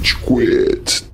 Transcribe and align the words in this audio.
Rage 0.00 0.16
Quit. 0.16 1.10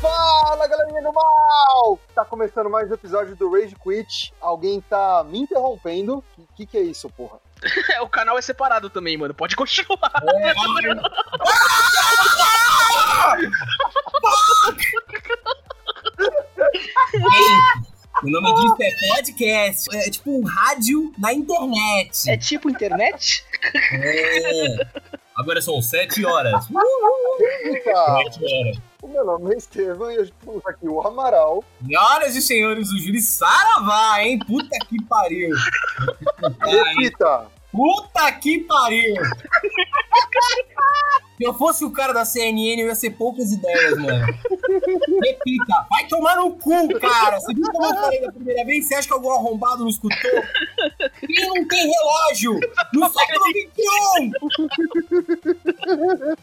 Fala 0.00 0.66
galerinha 0.66 1.02
do 1.02 1.12
mal! 1.12 2.00
Tá 2.12 2.24
começando 2.24 2.68
mais 2.68 2.90
um 2.90 2.94
episódio 2.94 3.36
do 3.36 3.52
Rage 3.52 3.76
Quit. 3.76 4.34
Alguém 4.40 4.80
tá 4.80 5.22
me 5.22 5.38
interrompendo. 5.38 6.24
O 6.36 6.46
que, 6.56 6.66
que 6.66 6.76
é 6.76 6.82
isso, 6.82 7.08
porra? 7.10 7.38
É, 7.92 8.02
o 8.02 8.08
canal 8.08 8.36
é 8.36 8.42
separado 8.42 8.90
também, 8.90 9.16
mano. 9.16 9.34
Pode 9.34 9.54
continuar. 9.54 10.00
Gente, 17.14 17.14
o 18.24 18.30
nome 18.30 18.54
disso 18.54 18.76
é 18.80 19.08
podcast. 19.14 19.96
É 19.96 20.10
tipo 20.10 20.38
um 20.38 20.42
rádio 20.42 21.12
na 21.18 21.32
internet. 21.32 22.30
É 22.30 22.36
tipo 22.36 22.70
internet? 22.70 23.44
É. 23.92 24.76
Agora 25.36 25.60
são 25.60 25.82
7 25.82 26.24
horas. 26.24 26.66
7 26.66 27.90
horas. 27.94 28.78
O 29.02 29.08
meu 29.08 29.24
nome 29.24 29.54
é 29.54 29.58
Estevam 29.58 30.10
e 30.10 30.16
a 30.16 30.24
gente 30.24 30.34
temos 30.42 30.64
aqui 30.66 30.88
o 30.88 31.06
Amaral. 31.06 31.62
Senhoras 31.84 32.34
e 32.34 32.40
senhores, 32.40 32.90
o 32.90 32.98
Júri 32.98 33.20
Saravá, 33.20 34.22
hein? 34.22 34.38
Puta 34.38 34.78
que 34.88 35.02
pariu. 35.04 35.54
Repita! 36.62 37.53
Puta 37.74 38.32
que 38.32 38.60
pariu. 38.60 39.14
Se 41.36 41.42
eu 41.42 41.52
fosse 41.52 41.84
o 41.84 41.90
cara 41.90 42.12
da 42.12 42.24
CNN, 42.24 42.80
eu 42.80 42.86
ia 42.86 42.94
ser 42.94 43.10
poucas 43.10 43.50
ideias, 43.50 43.98
mano. 43.98 44.24
Repita, 44.24 45.86
vai 45.90 46.06
tomar 46.06 46.36
no 46.36 46.52
cu, 46.52 46.98
cara. 47.00 47.40
Você 47.40 47.52
viu 47.52 47.64
como 47.72 47.86
eu 47.86 47.94
falei 47.94 48.20
da 48.20 48.30
primeira 48.30 48.64
vez? 48.64 48.86
Você 48.86 48.94
acha 48.94 49.08
que 49.08 49.14
algum 49.14 49.32
arrombado 49.32 49.82
não 49.82 49.88
escutou? 49.88 50.30
Quem 51.26 51.48
não 51.48 51.66
tem 51.66 51.90
relógio? 51.90 52.60
No 52.92 53.10
século 53.10 53.44
XXI! 53.50 54.30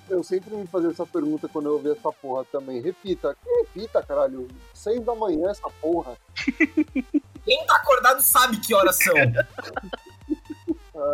Eu 0.09 0.23
sempre 0.23 0.53
me 0.56 0.67
fazia 0.67 0.89
essa 0.89 1.06
pergunta 1.06 1.47
quando 1.47 1.67
eu 1.67 1.73
ouvi 1.73 1.91
essa 1.91 2.11
porra 2.11 2.44
também. 2.52 2.81
Repita. 2.81 3.38
Repita, 3.61 4.03
caralho? 4.03 4.50
Seis 4.73 5.00
da 5.06 5.16
manhã 5.16 5.52
essa 5.52 5.69
porra. 5.81 6.17
Quem 7.45 7.66
tá 7.66 7.75
acordado 7.78 8.22
sabe 8.22 8.59
que 8.59 8.73
horas 8.73 8.97
são. 8.97 9.16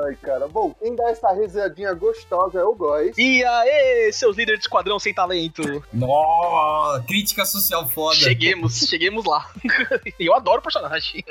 Ai, 0.05 0.15
cara. 0.15 0.47
Bom, 0.47 0.73
quem 0.73 0.95
dá 0.95 1.09
essa 1.09 1.31
risadinha 1.33 1.93
gostosa 1.93 2.59
é 2.59 2.63
o 2.63 2.75
Góis. 2.75 3.17
E 3.17 3.43
aí, 3.43 4.11
seus 4.11 4.35
líderes 4.35 4.59
de 4.59 4.65
esquadrão 4.65 4.99
sem 4.99 5.13
talento. 5.13 5.61
Nossa, 5.93 7.03
crítica 7.03 7.45
social 7.45 7.87
foda. 7.87 8.15
Cheguemos, 8.15 8.79
cheguemos 8.87 9.25
lá. 9.25 9.49
Eu 10.19 10.33
adoro 10.35 10.59
o 10.59 10.61
personagem. 10.61 11.23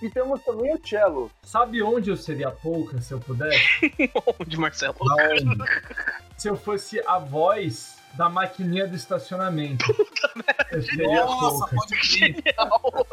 E 0.00 0.08
temos 0.10 0.40
também 0.42 0.72
o 0.74 0.80
Cello. 0.86 1.30
Sabe 1.42 1.82
onde 1.82 2.10
eu 2.10 2.16
seria 2.16 2.50
pouca 2.50 3.00
se 3.00 3.12
eu 3.12 3.20
pudesse? 3.20 3.92
De 4.46 4.56
Marcelo. 4.56 4.96
Se 6.36 6.48
eu 6.48 6.56
fosse 6.56 7.00
a 7.06 7.18
voz 7.18 7.96
da 8.14 8.28
maquininha 8.28 8.86
do 8.86 8.96
estacionamento. 8.96 9.84
Eu 10.72 10.82
seria 10.82 11.24
Nossa, 11.24 11.58
pouca. 11.58 11.76
pode 11.76 11.96
crer. 11.96 12.34
Genial. 12.34 13.06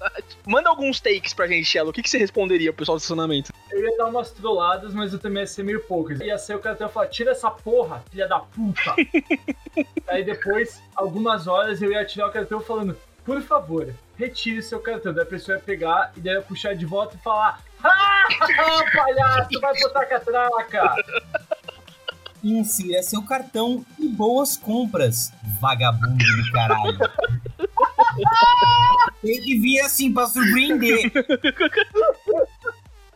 Verdade. 0.00 0.38
Manda 0.46 0.70
alguns 0.70 0.98
takes 0.98 1.34
pra 1.34 1.46
gente, 1.46 1.66
Shello. 1.66 1.90
O 1.90 1.92
que, 1.92 2.02
que 2.02 2.08
você 2.08 2.18
responderia 2.18 2.72
pro 2.72 2.78
pessoal 2.78 2.96
do 2.96 3.00
estacionamento? 3.00 3.52
Eu 3.70 3.80
ia 3.80 3.96
dar 3.98 4.06
umas 4.06 4.30
trolladas, 4.30 4.94
mas 4.94 5.12
eu 5.12 5.18
também 5.18 5.42
ia 5.42 5.46
ser 5.46 5.62
meio 5.62 5.80
poucas. 5.80 6.18
Ia 6.20 6.38
ser 6.38 6.56
o 6.56 6.58
cara 6.58 6.74
até 6.74 6.88
falar, 6.88 7.06
tira 7.08 7.32
essa 7.32 7.50
porra, 7.50 8.02
filha 8.10 8.26
da 8.26 8.40
puta. 8.40 8.94
Aí 10.08 10.24
depois, 10.24 10.82
algumas 10.96 11.46
horas, 11.46 11.82
eu 11.82 11.92
ia 11.92 12.04
tirar 12.04 12.28
o 12.28 12.32
cartão 12.32 12.60
falando, 12.60 12.96
por 13.24 13.42
favor, 13.42 13.92
retire 14.16 14.62
seu 14.62 14.80
cartão. 14.80 15.12
Daí 15.12 15.24
a 15.24 15.26
pessoa 15.26 15.58
ia 15.58 15.62
pegar 15.62 16.12
e 16.16 16.20
daí 16.20 16.34
ia 16.34 16.42
puxar 16.42 16.74
de 16.74 16.86
volta 16.86 17.16
e 17.16 17.22
falar, 17.22 17.60
ah, 17.84 18.24
palhaço, 18.96 19.60
vai 19.60 19.78
botar 19.80 20.06
catraca. 20.06 20.94
Insira 22.42 23.02
seu 23.02 23.22
cartão 23.22 23.84
e 23.98 24.08
boas 24.08 24.56
compras, 24.56 25.30
vagabundo 25.60 26.16
do 26.16 26.52
caralho. 26.52 26.98
Tem 29.22 29.40
que 29.42 29.58
vir 29.58 29.80
assim 29.80 30.12
pra 30.12 30.26
surpreender. 30.26 31.12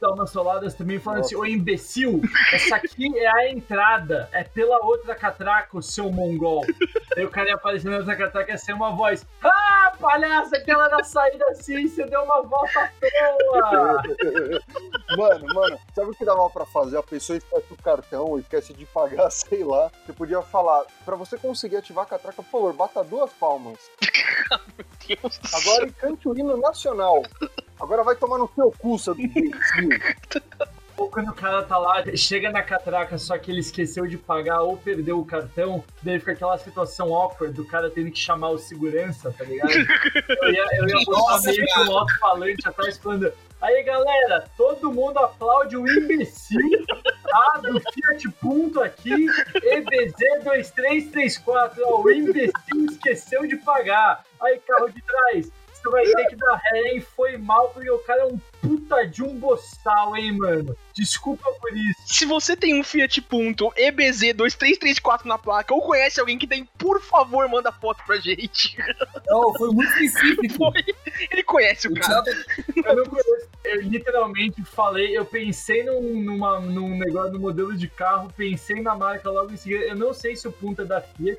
dar 0.05 0.13
umas 0.13 0.31
soladas 0.31 0.75
também 0.75 0.99
falando 0.99 1.21
assim, 1.21 1.35
ô 1.35 1.47
imbecil, 1.47 2.21
essa 2.53 2.77
aqui 2.77 3.19
é 3.19 3.27
a 3.27 3.51
entrada, 3.51 4.29
é 4.33 4.45
pela 4.45 4.85
outra 4.85 5.15
catraca, 5.15 5.79
o 5.79 5.83
seu 5.83 6.13
mongol. 6.13 6.63
Aí 7.17 7.25
o 7.25 7.31
cara 7.31 7.49
ia 7.49 7.55
aparecendo 7.55 7.93
na 7.93 7.99
outra 7.99 8.15
catraca 8.15 8.53
ia 8.53 8.59
ser 8.59 8.75
uma 8.75 8.91
voz, 8.91 9.27
ah, 9.43 9.93
palhaça, 9.99 10.57
aquela 10.57 10.91
na 10.91 11.03
saída 11.03 11.47
assim, 11.51 11.89
você 11.89 12.05
deu 12.05 12.23
uma 12.23 12.43
volta 12.43 12.81
à 12.81 12.89
toa. 12.89 14.03
Mano, 15.17 15.47
mano, 15.55 15.79
sabe 15.95 16.11
o 16.11 16.15
que 16.15 16.25
dava 16.25 16.51
pra 16.51 16.67
fazer? 16.67 16.97
A 16.97 17.03
pessoa 17.03 17.37
esquece 17.37 17.64
cartão, 17.85 18.39
esquece 18.39 18.73
de 18.73 18.87
pagar, 18.87 19.29
sei 19.31 19.63
lá. 19.63 19.91
Você 20.05 20.13
podia 20.13 20.43
falar, 20.43 20.85
pra 21.05 21.15
você 21.15 21.37
conseguir 21.37 21.77
ativar 21.77 22.05
a 22.05 22.09
catraca, 22.09 22.43
por 22.43 22.51
favor, 22.51 22.73
bata 22.73 23.05
duas 23.05 23.33
palmas. 23.35 23.79
Deus 25.07 25.41
Agora 25.53 25.93
cante 25.93 26.29
o 26.29 26.37
hino 26.37 26.57
nacional. 26.57 27.23
Agora 27.79 28.03
vai 28.03 28.17
tomar 28.17 28.39
no 28.39 28.51
seu 28.55 28.73
cu, 28.73 28.99
seu. 28.99 29.15
Ou 30.97 31.11
quando 31.11 31.31
o 31.31 31.35
cara 31.35 31.63
tá 31.65 31.77
lá, 31.77 32.05
chega 32.17 32.53
na 32.53 32.63
catraca, 32.63 33.19
só 33.19 33.37
que 33.37 33.51
ele 33.51 33.59
esqueceu 33.59 34.07
de 34.07 34.17
pagar 34.17 34.63
ou 34.63 34.77
perdeu 34.77 35.19
o 35.19 35.25
cartão, 35.25 35.83
daí 36.01 36.21
fica 36.21 36.33
aquela 36.33 36.57
situação 36.57 37.13
awkward 37.13 37.53
do 37.53 37.65
cara 37.65 37.91
tendo 37.91 38.13
que 38.13 38.19
chamar 38.19 38.51
o 38.51 38.59
segurança, 38.59 39.35
tá 39.37 39.45
ligado? 39.45 39.73
Eu 39.73 40.53
ia, 40.53 40.67
eu 40.77 40.89
ia 40.89 41.05
botar 41.05 41.33
Nossa, 41.33 41.51
meio 41.51 41.67
que 41.67 41.81
um 41.81 41.99
alto-falante 41.99 42.69
atrás 42.69 42.97
falando. 42.99 43.33
Aí 43.65 43.83
galera, 43.83 44.45
todo 44.59 44.93
mundo 44.93 45.19
aplaude 45.19 45.75
o 45.77 45.89
imbecil 45.89 46.61
tá? 47.23 47.61
do 47.63 47.81
Fiat 47.81 48.29
Punto 48.41 48.81
aqui, 48.83 49.27
EBZ2334. 49.55 51.73
Ó, 51.85 52.03
o 52.03 52.11
imbecil 52.11 52.87
esqueceu 52.91 53.47
de 53.47 53.57
pagar. 53.57 54.25
Aí, 54.41 54.59
carro 54.61 54.89
de 54.91 55.03
trás, 55.03 55.51
você 55.73 55.91
vai 55.91 56.05
ter 56.05 56.27
que 56.29 56.37
dar 56.37 56.57
ré, 56.63 56.81
hein? 56.93 57.01
Foi 57.01 57.37
mal, 57.39 57.69
porque 57.71 57.91
o 57.91 57.99
cara 58.01 58.23
é 58.23 58.27
um 58.27 58.39
puta 58.61 59.07
de 59.07 59.23
um 59.23 59.35
boçal, 59.39 60.15
hein, 60.17 60.33
mano? 60.33 60.77
Desculpa 60.95 61.51
por 61.61 61.73
isso. 61.77 62.01
Se 62.07 62.25
você 62.25 62.57
tem 62.57 62.79
um 62.79 62.85
Fiat 62.85 63.21
Punto 63.23 63.73
EBZ2334 63.77 65.25
na 65.25 65.37
placa 65.39 65.75
ou 65.75 65.83
conhece 65.83 66.21
alguém 66.21 66.39
que 66.39 66.47
tem, 66.47 66.65
por 66.79 67.01
favor, 67.03 67.49
manda 67.49 67.73
foto 67.73 68.03
pra 68.07 68.17
gente. 68.17 68.77
Não, 69.27 69.53
foi 69.55 69.71
muito 69.71 69.91
específico. 70.03 70.55
Foi. 70.57 70.85
Ele 71.31 71.43
conhece 71.43 71.89
o 71.89 71.93
O 71.93 71.95
cara. 71.95 72.23
Thiago- 72.23 72.41
Eu 72.87 72.97
não 72.97 73.05
conheço. 73.07 73.24
Eu 73.75 73.81
literalmente 73.81 74.63
falei, 74.65 75.19
eu 75.19 75.25
pensei 75.25 75.83
num, 75.83 76.23
numa, 76.23 76.61
num 76.61 76.97
negócio, 76.97 77.33
no 77.33 77.41
modelo 77.41 77.77
de 77.77 77.89
carro, 77.89 78.33
pensei 78.37 78.81
na 78.81 78.95
marca 78.95 79.29
logo 79.29 79.53
em 79.53 79.57
seguida. 79.57 79.85
Eu 79.85 79.97
não 79.97 80.15
sei 80.15 80.37
se 80.37 80.47
o 80.47 80.53
Punto 80.53 80.83
é 80.83 80.85
da 80.85 81.01
Fiat, 81.01 81.39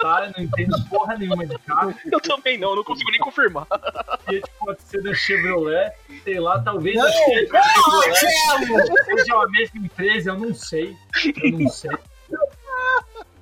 tá? 0.00 0.26
Eu 0.26 0.32
não 0.36 0.44
entendo 0.44 0.74
porra 0.90 1.16
nenhuma 1.16 1.46
de 1.46 1.56
carro. 1.60 1.94
Eu 2.10 2.20
também 2.20 2.58
não, 2.58 2.70
eu 2.70 2.76
não 2.76 2.84
consigo 2.84 3.10
nem 3.12 3.20
confirmar. 3.20 3.66
Fiat 4.28 4.50
pode 4.58 4.82
ser 4.82 5.02
da 5.02 5.14
Chevrolet, 5.14 5.92
sei 6.24 6.40
lá, 6.40 6.60
talvez 6.60 6.96
Não, 6.96 7.06
a 7.06 7.12
Fiat 7.12 7.52
não, 7.52 7.62
Chevrolet 7.62 8.08
Marcelo! 8.08 9.04
seja 9.04 9.34
a 9.36 9.48
mesma 9.48 9.80
empresa, 9.80 10.30
eu 10.30 10.38
não 10.38 10.54
sei. 10.54 10.96
Eu 11.42 11.52
não 11.52 11.68
sei. 11.68 11.90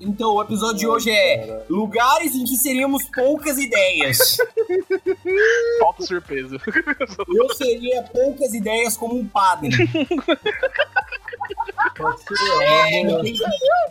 Então, 0.07 0.35
o 0.35 0.43
episódio 0.43 0.79
de 0.79 0.87
hoje 0.87 1.11
é 1.11 1.65
lugares 1.69 2.33
em 2.35 2.45
que 2.45 2.57
seríamos 2.57 3.03
poucas 3.11 3.59
ideias. 3.59 4.37
Falta 5.81 6.07
surpresa. 6.07 6.57
Eu 7.35 7.55
seria 7.55 8.03
poucas 8.03 8.55
ideias 8.55 8.97
como 8.97 9.19
um 9.19 9.27
padre. 9.27 9.71
Pode 11.97 12.21
ser. 12.23 12.63
É, 12.63 13.01
é 13.01 13.05
não 13.05 13.11
boa. 13.15 13.23
tem, 13.23 13.37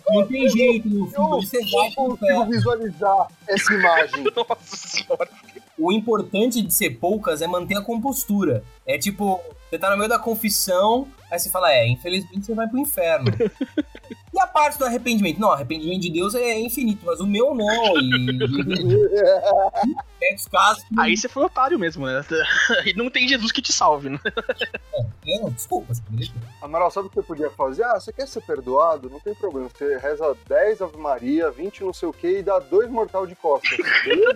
não 0.09 0.27
tem 0.27 0.49
jeito, 0.49 0.87
meu 0.87 1.05
filho. 1.07 1.17
Eu 1.17 1.41
Você 1.41 1.59
vai 1.71 1.91
com 1.91 2.15
consigo 2.17 2.45
visualizar 2.45 3.27
essa 3.47 3.73
imagem. 3.73 4.23
Nossa 4.35 4.77
senhora. 4.77 5.29
O 5.77 5.91
importante 5.91 6.61
de 6.61 6.73
ser 6.73 6.91
poucas 6.91 7.41
é 7.41 7.47
manter 7.47 7.77
a 7.77 7.81
compostura. 7.81 8.63
É 8.85 8.97
tipo, 8.97 9.41
você 9.69 9.79
tá 9.79 9.89
no 9.89 9.97
meio 9.97 10.09
da 10.09 10.19
confissão, 10.19 11.07
aí 11.29 11.37
você 11.37 11.49
fala, 11.49 11.71
é, 11.71 11.85
infelizmente 11.87 12.45
você 12.45 12.53
vai 12.53 12.67
pro 12.67 12.79
inferno. 12.79 13.29
e 14.33 14.39
a 14.39 14.47
parte 14.47 14.77
do 14.77 14.85
arrependimento? 14.85 15.39
Não, 15.39 15.51
arrependimento 15.51 16.01
de 16.01 16.11
Deus 16.11 16.35
é 16.35 16.57
infinito, 16.59 17.05
mas 17.05 17.19
o 17.19 17.27
meu 17.27 17.53
não. 17.53 17.97
E 17.97 18.95
é 20.31 20.33
dos 20.33 20.47
casos 20.47 20.83
que. 20.83 20.95
Aí 20.97 21.17
você 21.17 21.27
foi 21.27 21.43
otário 21.43 21.77
mesmo, 21.77 22.05
né? 22.05 22.23
E 22.85 22.93
não 22.93 23.09
tem 23.09 23.27
Jesus 23.27 23.51
que 23.51 23.61
te 23.61 23.73
salve, 23.73 24.09
né? 24.09 24.19
É, 25.27 25.39
não, 25.39 25.49
desculpa, 25.49 25.93
você. 25.93 26.01
Amaral, 26.61 26.91
sabe 26.91 27.07
o 27.07 27.09
que 27.09 27.15
você 27.15 27.23
podia 27.23 27.49
fazer? 27.49 27.83
Ah, 27.83 27.99
você 27.99 28.13
quer 28.13 28.27
ser 28.27 28.41
perdoado? 28.41 29.09
Não 29.09 29.19
tem 29.19 29.33
problema. 29.33 29.69
Você 29.75 29.97
reza 29.97 30.37
10 30.47 30.81
Ave 30.81 30.97
Maria, 30.97 31.51
20 31.51 31.83
não 31.83 31.93
sei 31.93 32.07
o 32.07 32.13
que 32.13 32.39
e 32.39 32.43
dá 32.43 32.59
dois 32.59 32.89
mortal 32.89 33.27
de 33.27 33.35
costas. 33.35 33.77
Beleza? 34.05 34.35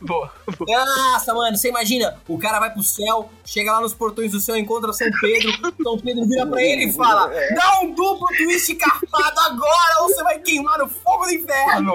Boa. 0.00 0.32
Nossa, 0.66 1.34
mano, 1.34 1.56
você 1.56 1.68
imagina, 1.68 2.16
o 2.28 2.38
cara 2.38 2.58
vai 2.58 2.70
pro 2.70 2.82
céu, 2.82 3.30
chega 3.44 3.72
lá 3.72 3.80
nos 3.80 3.94
portões 3.94 4.32
do 4.32 4.40
céu, 4.40 4.56
encontra 4.56 4.92
São 4.92 5.08
Pedro, 5.20 5.52
São 5.82 5.98
Pedro 5.98 6.26
vira 6.26 6.46
pra 6.46 6.62
ele 6.62 6.86
e 6.86 6.92
fala: 6.92 7.28
Dá 7.54 7.80
um 7.82 7.92
duplo 7.92 8.26
twist 8.36 8.74
carpado 8.74 9.40
agora 9.40 10.02
ou 10.02 10.08
você 10.08 10.22
vai 10.22 10.38
queimar 10.38 10.78
no 10.78 10.88
fogo 10.88 11.26
do 11.26 11.32
inferno! 11.32 11.94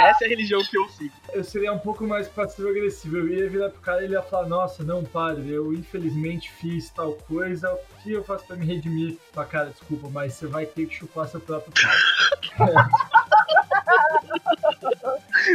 Essa 0.00 0.24
é 0.24 0.26
a 0.26 0.28
religião 0.28 0.62
que 0.62 0.78
eu 0.78 0.88
sigo. 0.90 1.14
Eu 1.32 1.44
seria 1.44 1.72
um 1.72 1.78
pouco 1.78 2.06
mais 2.06 2.28
passivo-agressivo. 2.28 3.18
Eu 3.18 3.28
ia 3.28 3.50
virar 3.50 3.70
pro 3.70 3.80
cara 3.80 4.02
e 4.02 4.04
ele 4.04 4.14
ia 4.14 4.22
falar: 4.22 4.48
Nossa, 4.48 4.82
não, 4.82 5.04
padre, 5.04 5.52
eu 5.52 5.72
infelizmente 5.72 6.50
fiz 6.52 6.90
tal 6.90 7.12
coisa. 7.12 7.72
O 7.72 8.02
que 8.02 8.12
eu 8.12 8.24
faço 8.24 8.44
pra 8.46 8.56
me 8.56 8.64
redimir? 8.64 9.18
Fala, 9.32 9.46
cara, 9.46 9.70
desculpa, 9.70 10.08
mas 10.10 10.34
você 10.34 10.46
vai 10.46 10.66
ter 10.66 10.86
que 10.86 10.94
chupar 10.94 11.28
seu 11.28 11.40
próprio 11.40 11.72
pau. 12.56 12.68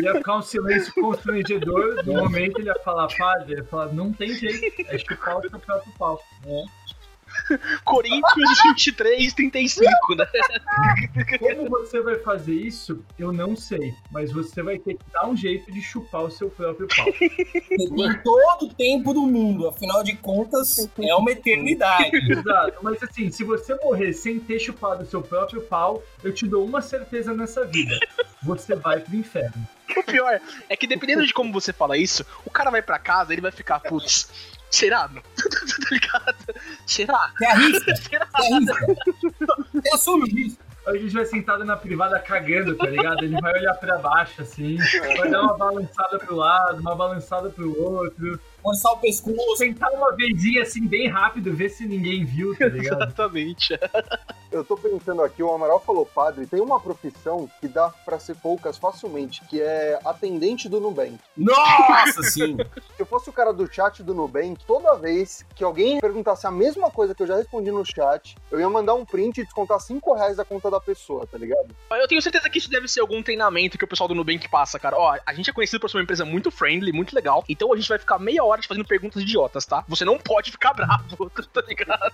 ia 0.01 0.15
ficar 0.15 0.37
um 0.37 0.41
silêncio 0.41 0.93
constrangedor. 0.93 2.03
No 2.05 2.13
momento 2.13 2.59
ele 2.59 2.67
ia 2.67 2.75
falar: 2.83 3.07
Padre, 3.17 3.53
ele 3.53 3.61
ia 3.61 3.67
falar: 3.67 3.93
Não 3.93 4.11
tem 4.13 4.33
jeito, 4.33 4.81
é 4.87 4.97
chupar 4.97 5.37
o 5.37 5.49
seu 5.49 5.59
próprio 5.59 5.93
pau. 5.97 6.23
Corinthians 7.85 8.61
23, 8.63 9.33
35, 9.33 10.15
né? 10.15 10.25
Como 11.39 11.69
você 11.69 12.01
vai 12.01 12.15
fazer 12.19 12.53
isso, 12.53 13.03
eu 13.17 13.31
não 13.31 13.55
sei. 13.55 13.93
Mas 14.11 14.31
você 14.31 14.61
vai 14.61 14.77
ter 14.77 14.95
que 14.95 15.03
dar 15.11 15.27
um 15.27 15.35
jeito 15.35 15.71
de 15.71 15.81
chupar 15.81 16.23
o 16.23 16.31
seu 16.31 16.49
próprio 16.49 16.87
pau. 16.87 17.05
Tem 17.13 18.23
todo 18.23 18.65
o 18.65 18.73
tempo 18.73 19.13
do 19.13 19.21
mundo, 19.21 19.67
afinal 19.67 20.03
de 20.03 20.15
contas, 20.15 20.89
é 20.99 21.15
uma 21.15 21.31
eternidade. 21.31 22.15
Exato. 22.31 22.77
Mas 22.81 23.01
assim, 23.03 23.31
se 23.31 23.43
você 23.43 23.75
morrer 23.75 24.13
sem 24.13 24.39
ter 24.39 24.59
chupado 24.59 25.03
o 25.03 25.05
seu 25.05 25.21
próprio 25.21 25.61
pau, 25.61 26.03
eu 26.23 26.33
te 26.33 26.47
dou 26.47 26.65
uma 26.65 26.81
certeza 26.81 27.33
nessa 27.33 27.65
vida. 27.65 27.97
Você 28.43 28.75
vai 28.75 28.99
pro 28.99 29.15
inferno. 29.15 29.67
O 29.95 30.03
pior 30.03 30.39
é 30.69 30.75
que 30.75 30.87
dependendo 30.87 31.25
de 31.25 31.33
como 31.33 31.51
você 31.51 31.73
fala 31.73 31.97
isso, 31.97 32.25
o 32.45 32.49
cara 32.49 32.71
vai 32.71 32.81
pra 32.81 32.97
casa, 32.97 33.33
ele 33.33 33.41
vai 33.41 33.51
ficar, 33.51 33.79
putz, 33.79 34.29
será? 34.69 35.07
não? 35.09 35.21
tá 35.35 35.87
ligado? 35.91 36.40
Será? 36.91 37.31
Você 37.37 37.45
arrisca, 37.45 37.95
você 37.95 38.15
arrisca. 38.15 38.95
Você 39.73 39.89
assume 39.93 40.23
o 40.23 40.27
risco. 40.27 40.63
A 40.85 40.97
gente 40.97 41.13
vai 41.13 41.25
sentado 41.25 41.63
na 41.63 41.77
privada 41.77 42.19
cagando, 42.19 42.75
tá 42.75 42.87
ligado? 42.87 43.23
Ele 43.23 43.39
vai 43.39 43.53
olhar 43.53 43.75
pra 43.75 43.99
baixo, 43.99 44.41
assim, 44.41 44.77
vai 45.17 45.29
dar 45.29 45.43
uma 45.43 45.57
balançada 45.57 46.17
pro 46.17 46.35
lado, 46.35 46.81
uma 46.81 46.95
balançada 46.95 47.49
pro 47.49 47.79
outro. 47.79 48.39
Forçar 48.61 48.93
o 48.93 48.97
pescoço. 48.97 49.57
Sentar 49.57 49.91
uma 49.91 50.15
vezinha 50.15 50.63
assim, 50.63 50.85
bem 50.85 51.07
rápido, 51.07 51.53
ver 51.53 51.69
se 51.69 51.85
ninguém 51.85 52.23
viu, 52.23 52.55
tá 52.57 52.67
ligado? 52.67 53.03
Exatamente. 53.03 53.77
Eu 54.51 54.65
tô 54.65 54.75
pensando 54.75 55.23
aqui, 55.23 55.41
o 55.41 55.49
Amaral 55.49 55.79
falou 55.79 56.05
padre, 56.05 56.45
tem 56.45 56.59
uma 56.59 56.77
profissão 56.77 57.49
que 57.61 57.69
dá 57.69 57.87
pra 58.03 58.19
ser 58.19 58.35
poucas 58.35 58.77
facilmente, 58.77 59.41
que 59.45 59.61
é 59.61 59.97
atendente 60.03 60.67
do 60.67 60.81
Nubank. 60.81 61.17
Nossa, 61.37 62.21
sim. 62.29 62.57
Se 62.57 63.01
eu 63.01 63.05
fosse 63.05 63.29
o 63.29 63.33
cara 63.33 63.53
do 63.53 63.71
chat 63.71 64.03
do 64.03 64.13
Nubank, 64.13 64.65
toda 64.65 64.97
vez 64.97 65.45
que 65.55 65.63
alguém 65.63 66.01
perguntasse 66.01 66.45
a 66.45 66.51
mesma 66.51 66.91
coisa 66.91 67.15
que 67.15 67.23
eu 67.23 67.27
já 67.27 67.37
respondi 67.37 67.71
no 67.71 67.85
chat, 67.85 68.35
eu 68.51 68.59
ia 68.59 68.69
mandar 68.69 68.93
um 68.93 69.05
print 69.05 69.39
e 69.39 69.45
descontar 69.45 69.79
5 69.79 70.13
reais 70.15 70.35
da 70.35 70.43
conta 70.43 70.69
da 70.69 70.81
pessoa, 70.81 71.25
tá 71.25 71.37
ligado? 71.37 71.73
Eu 71.89 72.07
tenho 72.09 72.21
certeza 72.21 72.49
que 72.49 72.57
isso 72.57 72.69
deve 72.69 72.89
ser 72.89 72.99
algum 72.99 73.23
treinamento 73.23 73.77
que 73.77 73.85
o 73.85 73.87
pessoal 73.87 74.09
do 74.09 74.15
Nubank 74.15 74.49
passa, 74.49 74.77
cara. 74.77 74.97
Ó, 74.97 75.17
a 75.25 75.33
gente 75.33 75.49
é 75.49 75.53
conhecido 75.53 75.79
por 75.79 75.89
ser 75.89 75.95
uma 75.95 76.03
empresa 76.03 76.25
muito 76.25 76.51
friendly, 76.51 76.91
muito 76.91 77.15
legal. 77.15 77.45
Então 77.47 77.71
a 77.71 77.75
gente 77.77 77.87
vai 77.87 77.99
ficar 77.99 78.19
meia 78.19 78.43
hora 78.43 78.50
te 78.59 78.67
fazendo 78.67 78.85
perguntas 78.85 79.21
idiotas, 79.21 79.65
tá? 79.65 79.85
Você 79.87 80.03
não 80.03 80.17
pode 80.17 80.51
ficar 80.51 80.73
bravo, 80.73 81.29
tá 81.53 81.61
ligado? 81.67 82.11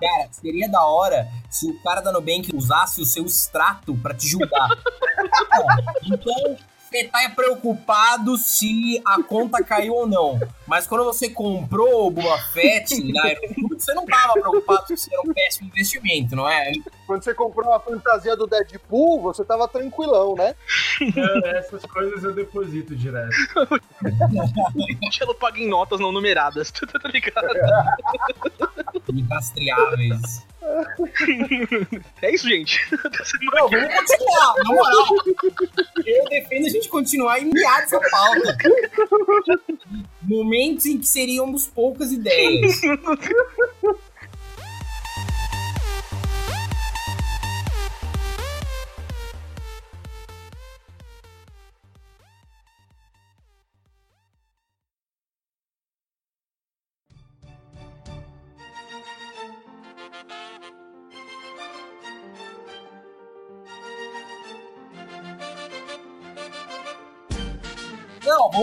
Cara, 0.00 0.28
seria 0.32 0.68
da 0.68 0.84
hora 0.84 1.28
se 1.48 1.70
o 1.70 1.82
cara 1.82 2.00
da 2.00 2.12
Nubank 2.12 2.50
usasse 2.54 3.00
o 3.00 3.04
seu 3.06 3.24
extrato 3.24 3.94
pra 3.94 4.14
te 4.14 4.28
julgar. 4.28 4.68
então, 6.04 6.56
você 6.90 7.04
tá 7.04 7.30
preocupado 7.34 8.36
se 8.36 9.00
a 9.04 9.22
conta 9.22 9.62
caiu 9.62 9.94
ou 9.94 10.08
não. 10.08 10.40
Mas 10.66 10.88
quando 10.88 11.04
você 11.04 11.30
comprou 11.30 12.08
o 12.08 12.10
Boba 12.10 12.36
Fett 12.52 13.00
na 13.12 13.22
você 13.78 13.94
não 13.94 14.04
tava 14.04 14.32
preocupado 14.32 14.96
se 14.96 15.12
era 15.12 15.22
um 15.22 15.32
péssimo 15.32 15.68
investimento, 15.68 16.34
não 16.34 16.48
é? 16.48 16.72
Quando 17.06 17.22
você 17.22 17.32
comprou 17.32 17.70
uma 17.70 17.78
fantasia 17.78 18.36
do 18.36 18.46
Deadpool, 18.46 19.20
você 19.22 19.44
tava 19.44 19.68
tranquilão, 19.68 20.34
né? 20.34 20.56
É, 21.00 21.58
essas 21.58 21.84
coisas 21.86 22.22
eu 22.24 22.32
deposito 22.34 22.94
direto. 22.94 23.34
Ela 25.20 25.34
paga 25.34 25.58
em 25.58 25.68
notas 25.68 26.00
não 26.00 26.12
numeradas, 26.12 26.70
tá 26.72 27.08
ligado? 27.08 27.46
Incastreáveis. 29.12 30.46
É 32.22 32.34
isso, 32.34 32.48
gente. 32.48 32.80
Não, 33.54 33.68
vamos 33.68 33.94
continuar, 33.94 34.54
na 34.58 34.64
moral. 34.64 35.06
Eu 36.06 36.24
defendo 36.28 36.66
a 36.66 36.68
gente 36.68 36.88
continuar 36.88 37.38
e 37.40 37.44
miar 37.46 37.82
essa 37.82 37.98
pauta. 37.98 38.56
Momentos 40.22 40.86
em 40.86 40.98
que 40.98 41.06
seríamos 41.06 41.66
poucas 41.66 42.12
ideias. 42.12 42.80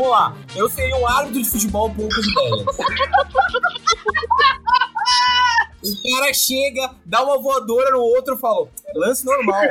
Vamos 0.07 0.09
lá. 0.09 0.35
Eu 0.55 0.69
seria 0.69 0.95
um 0.97 1.07
árbitro 1.07 1.41
de 1.41 1.49
futebol 1.49 1.93
poucas 1.93 2.25
ideias. 2.25 2.65
O 5.83 6.19
cara 6.19 6.33
chega, 6.33 6.91
dá 7.05 7.23
uma 7.23 7.41
voadora 7.41 7.91
no 7.91 7.99
outro 7.99 8.35
e 8.35 8.39
fala: 8.39 8.67
lance 8.95 9.25
normal. 9.25 9.61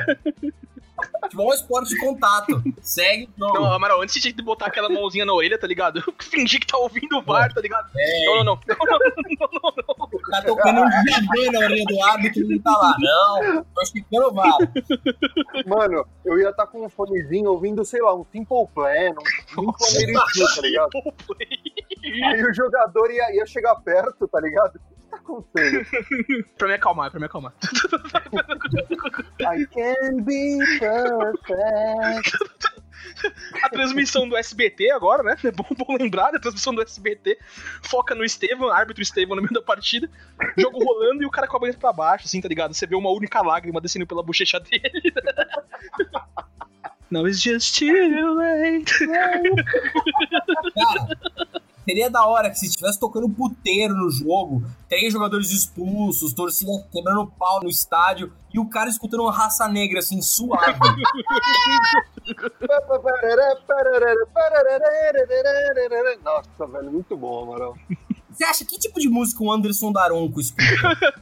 Futebol 1.36 1.46
é 1.46 1.50
um 1.50 1.54
esporte 1.54 1.88
de 1.90 2.00
contato. 2.00 2.62
Segue 2.80 3.28
o 3.38 3.40
Não. 3.40 3.72
Amaral, 3.72 4.00
antes 4.00 4.20
que 4.22 4.42
botar 4.42 4.66
aquela 4.66 4.88
mãozinha 4.88 5.24
na 5.24 5.34
orelha, 5.34 5.58
tá 5.58 5.66
ligado? 5.66 6.02
Fingir 6.18 6.60
que 6.60 6.66
tá 6.66 6.78
ouvindo 6.78 7.18
o 7.18 7.22
VAR, 7.22 7.52
tá 7.52 7.60
ligado? 7.60 7.90
É, 7.96 8.26
Não, 8.26 8.44
não, 8.44 8.44
não. 8.44 8.60
Não, 9.38 9.48
não, 9.52 9.72
não. 9.86 10.30
tá 10.30 10.42
tocando 10.42 10.80
um 10.80 10.88
diabê 10.88 11.50
na 11.50 11.58
orelha 11.60 11.84
do 11.84 12.02
árbitro 12.04 12.42
e 12.42 12.44
ele 12.44 12.60
tá 12.60 12.70
lá. 12.70 12.96
Não, 12.98 13.64
tô 13.74 13.84
chegando 13.84 14.28
o 14.28 14.34
VAR. 14.34 14.58
Mano, 15.66 16.06
eu 16.24 16.38
ia 16.38 16.50
estar 16.50 16.66
com 16.66 16.84
um 16.84 16.88
fonezinho 16.88 17.50
ouvindo, 17.50 17.84
sei 17.84 18.00
lá, 18.00 18.14
um 18.14 18.24
Simple 18.24 18.66
Plan, 18.74 19.14
um 19.58 19.72
Simple 19.78 20.14
tá 20.14 20.62
ligado? 20.62 20.90
Aí 22.24 22.44
o 22.44 22.54
jogador 22.54 23.10
ia, 23.10 23.36
ia 23.36 23.46
chegar 23.46 23.74
perto, 23.76 24.26
tá 24.28 24.40
ligado? 24.40 24.80
Que 25.16 25.24
tá 25.24 25.32
acontecendo? 25.32 26.44
Pra 26.56 26.68
me 26.68 26.74
acalmar, 26.74 27.10
pra 27.10 27.20
me 27.20 27.26
acalmar. 27.26 27.52
I 29.40 29.66
can 29.66 30.22
be 30.22 30.58
perfect. 30.78 32.38
A 33.62 33.68
transmissão 33.68 34.28
do 34.28 34.36
SBT 34.36 34.90
agora, 34.90 35.22
né? 35.22 35.36
É 35.44 35.50
bom, 35.50 35.64
bom 35.76 35.96
lembrar, 35.96 36.34
a 36.34 36.40
transmissão 36.40 36.74
do 36.74 36.82
SBT 36.82 37.38
foca 37.82 38.14
no 38.14 38.24
Estevam, 38.24 38.70
árbitro 38.70 39.02
Estevam 39.02 39.36
no 39.36 39.42
meio 39.42 39.52
da 39.52 39.62
partida, 39.62 40.08
jogo 40.56 40.82
rolando 40.82 41.22
e 41.22 41.26
o 41.26 41.30
cara 41.30 41.46
com 41.46 41.56
a 41.56 41.60
cabeça 41.60 41.78
pra 41.78 41.92
baixo, 41.92 42.24
assim, 42.26 42.40
tá 42.40 42.48
ligado? 42.48 42.74
Você 42.74 42.86
vê 42.86 42.96
uma 42.96 43.10
única 43.10 43.40
lágrima 43.42 43.80
descendo 43.80 44.06
pela 44.06 44.22
bochecha 44.22 44.58
dele. 44.60 45.12
Now 47.10 47.26
it's 47.26 47.40
just 47.40 47.78
too 47.78 48.34
late. 48.34 49.06
Seria 51.86 52.10
da 52.10 52.26
hora 52.26 52.50
que 52.50 52.58
se 52.58 52.66
estivesse 52.66 52.98
tocando 52.98 53.28
puteiro 53.28 53.94
no 53.94 54.10
jogo, 54.10 54.64
três 54.88 55.12
jogadores 55.12 55.52
expulsos, 55.52 56.32
torcida 56.32 56.72
quebrando 56.90 57.30
pau 57.38 57.60
no 57.62 57.68
estádio 57.68 58.32
e 58.52 58.58
o 58.58 58.68
cara 58.68 58.90
escutando 58.90 59.20
uma 59.20 59.32
raça 59.32 59.68
negra 59.68 60.00
assim, 60.00 60.20
suave. 60.20 60.80
Nossa, 66.24 66.66
velho, 66.66 66.90
muito 66.90 67.16
bom, 67.16 67.44
Amaral. 67.44 67.78
Você 68.30 68.44
acha 68.44 68.64
que 68.64 68.80
tipo 68.80 68.98
de 68.98 69.08
música 69.08 69.44
o 69.44 69.52
Anderson 69.52 69.92
Daronco 69.92 70.40
escuta? 70.40 70.64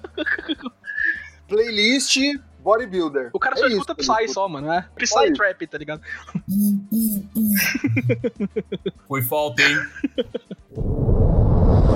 Playlist 1.47 2.16
Bodybuilder. 2.64 3.28
O 3.35 3.38
cara 3.38 3.54
só 3.56 3.64
É 3.64 3.66
isso 3.68 3.83
escuta 3.83 4.00
ele 4.00 4.09
Psy 4.09 4.26
só, 4.33 4.49
mano, 4.49 4.68
né? 4.68 4.88
Psy 4.97 5.26
isso. 5.26 5.35
Trap, 5.35 5.66
tá 5.66 5.76
ligado? 5.76 6.00
Foi 9.06 9.21
falta, 9.21 9.62
hein? 9.62 9.76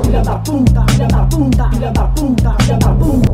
Filha 0.04 0.22
da 0.22 0.38
puta, 0.38 0.86
filha 0.92 1.08
da 1.08 1.26
puta, 1.26 1.70
filha 1.70 1.90
da 1.92 2.06
puta, 2.08 2.56
filha 2.62 2.78
da 2.78 2.94
puta. 2.94 3.28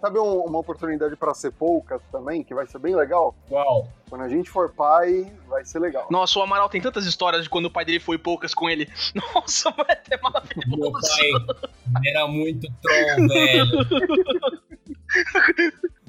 Sabe 0.00 0.18
um- 0.18 0.40
uma 0.44 0.58
oportunidade 0.58 1.16
pra 1.16 1.34
ser 1.34 1.50
poucas 1.52 2.00
também, 2.12 2.44
que 2.44 2.54
vai 2.54 2.66
ser 2.66 2.78
bem 2.78 2.94
legal? 2.94 3.34
Qual? 3.48 3.88
Quando 4.08 4.22
a 4.22 4.28
gente 4.28 4.48
for 4.48 4.70
pai, 4.72 5.32
vai 5.48 5.64
ser 5.64 5.78
legal. 5.80 6.06
Nossa, 6.10 6.38
o 6.38 6.42
Amaral 6.42 6.68
tem 6.68 6.80
tantas 6.80 7.06
histórias 7.06 7.42
de 7.44 7.50
quando 7.50 7.64
o 7.66 7.70
pai 7.70 7.84
dele 7.84 7.98
foi 7.98 8.16
poucas 8.18 8.54
com 8.54 8.68
ele. 8.70 8.88
Nossa, 9.34 9.70
mano, 9.70 9.86
é 9.90 10.00
Meu 10.10 10.20
maravilhoso. 10.22 11.46
pai 11.92 12.02
era 12.14 12.26
muito 12.28 12.68
troll, 12.82 13.16
velho. 13.28 13.66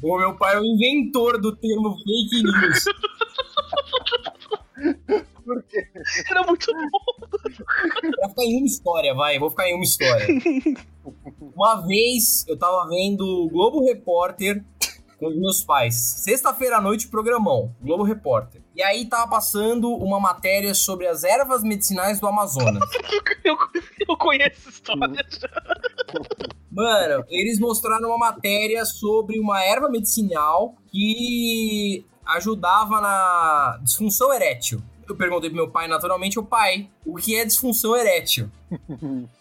O 0.04 0.18
meu 0.18 0.36
pai 0.38 0.56
é 0.56 0.60
o 0.60 0.64
inventor 0.64 1.40
do 1.42 1.56
termo 1.56 1.96
fake 1.98 2.44
news. 2.44 2.86
Por 5.48 5.64
quê? 5.64 5.88
Era 6.30 6.44
muito 6.44 6.68
bom. 6.92 7.30
Vai 8.20 8.30
ficar 8.30 8.44
em 8.44 8.58
uma 8.58 8.66
história, 8.66 9.16
vai. 9.16 9.40
Vou 9.40 9.50
ficar 9.50 9.70
em 9.70 9.76
uma 9.76 9.84
história. 9.86 10.28
Uma 11.56 11.88
vez 11.88 12.46
eu 12.50 12.60
tava 12.60 12.86
vendo 12.90 13.22
o 13.22 13.50
Globo 13.50 13.82
Repórter 13.86 14.62
com 15.18 15.28
os 15.28 15.38
meus 15.38 15.64
pais. 15.64 15.96
Sexta-feira 15.96 16.78
à 16.78 16.82
noite, 16.82 17.08
programão, 17.08 17.74
Globo 17.82 18.04
Repórter. 18.04 18.62
E 18.76 18.84
aí 18.84 19.06
tava 19.06 19.28
passando 19.30 19.90
uma 19.90 20.20
matéria 20.20 20.74
sobre 20.74 21.08
as 21.08 21.24
ervas 21.24 21.64
medicinais 21.64 22.20
do 22.20 22.28
Amazonas. 22.28 22.84
Eu, 23.46 23.56
eu 24.10 24.18
conheço 24.18 24.68
essa 24.68 24.70
história. 24.70 25.26
Mano, 26.70 27.24
eles 27.30 27.58
mostraram 27.60 28.10
uma 28.10 28.18
matéria 28.18 28.84
sobre 28.84 29.40
uma 29.40 29.64
erva 29.64 29.88
medicinal 29.88 30.76
que 30.92 32.06
ajudava 32.26 33.00
na 33.00 33.80
disfunção 33.82 34.34
erétil. 34.34 34.82
Eu 35.08 35.16
perguntei 35.16 35.50
pro 35.50 35.58
meu 35.58 35.70
pai, 35.70 35.88
naturalmente, 35.88 36.38
o 36.38 36.44
pai, 36.44 36.90
o 37.06 37.16
que 37.16 37.36
é 37.36 37.46
disfunção 37.46 37.96
erétil? 37.96 38.52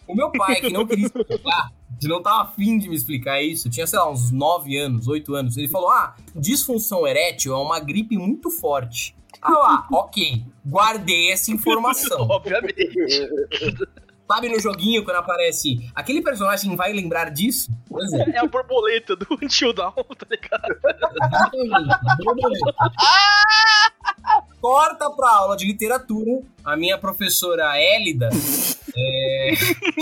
O 0.07 0.15
meu 0.15 0.31
pai, 0.31 0.61
que 0.61 0.71
não 0.71 0.87
queria 0.87 1.05
explicar, 1.05 1.73
que 1.99 2.07
não 2.07 2.21
tava 2.21 2.43
afim 2.43 2.77
de 2.77 2.87
me 2.87 2.95
explicar 2.95 3.41
isso, 3.41 3.69
tinha, 3.69 3.85
sei 3.85 3.99
lá, 3.99 4.09
uns 4.09 4.31
9 4.31 4.77
anos, 4.77 5.07
8 5.07 5.33
anos, 5.35 5.57
ele 5.57 5.67
falou, 5.67 5.89
ah, 5.89 6.15
disfunção 6.35 7.05
erétil 7.05 7.53
é 7.53 7.57
uma 7.57 7.79
gripe 7.79 8.17
muito 8.17 8.49
forte. 8.49 9.15
Ah 9.41 9.51
lá, 9.51 9.87
ok, 9.91 10.43
guardei 10.65 11.31
essa 11.31 11.51
informação. 11.51 12.21
Obviamente. 12.29 12.89
Sabe 14.27 14.49
no 14.49 14.59
joguinho 14.59 15.05
quando 15.05 15.17
aparece 15.17 15.89
aquele 15.95 16.21
personagem 16.21 16.75
vai 16.75 16.91
lembrar 16.91 17.31
disso? 17.31 17.71
Pois 17.87 18.11
é. 18.11 18.31
É 18.31 18.39
a 18.39 18.45
borboleta 18.45 19.15
do 19.15 19.25
Until 19.41 19.71
Dawn, 19.71 19.93
tá 19.93 20.27
ligado? 20.29 20.77
Exatamente. 21.23 22.25
Borboleta. 22.25 22.73
Corta 24.59 25.09
pra 25.11 25.29
aula 25.29 25.55
de 25.55 25.65
literatura. 25.65 26.41
A 26.65 26.75
minha 26.75 26.97
professora 26.97 27.79
Élida 27.79 28.27
é, 28.97 29.51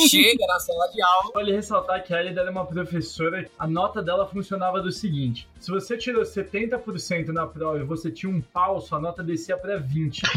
chega 0.08 0.48
na 0.48 0.60
sala 0.60 0.88
de 0.88 1.01
aula. 1.01 1.32
Vale 1.34 1.51
ressaltar 1.51 2.03
que 2.03 2.13
a 2.13 2.22
Elida 2.22 2.41
era 2.41 2.50
uma 2.51 2.65
professora, 2.65 3.48
a 3.60 3.67
nota 3.67 4.01
dela 4.01 4.25
funcionava 4.27 4.82
do 4.82 4.91
seguinte: 4.91 5.48
se 5.60 5.70
você 5.70 5.98
tirou 5.98 6.24
70% 6.24 7.27
na 7.27 7.46
prova 7.46 7.79
e 7.79 7.84
você 7.84 8.10
tinha 8.10 8.32
um 8.32 8.41
pau, 8.41 8.79
sua 8.82 9.00
nota 9.00 9.22
descia 9.22 9.58
pra 9.58 9.77
20. 9.77 10.22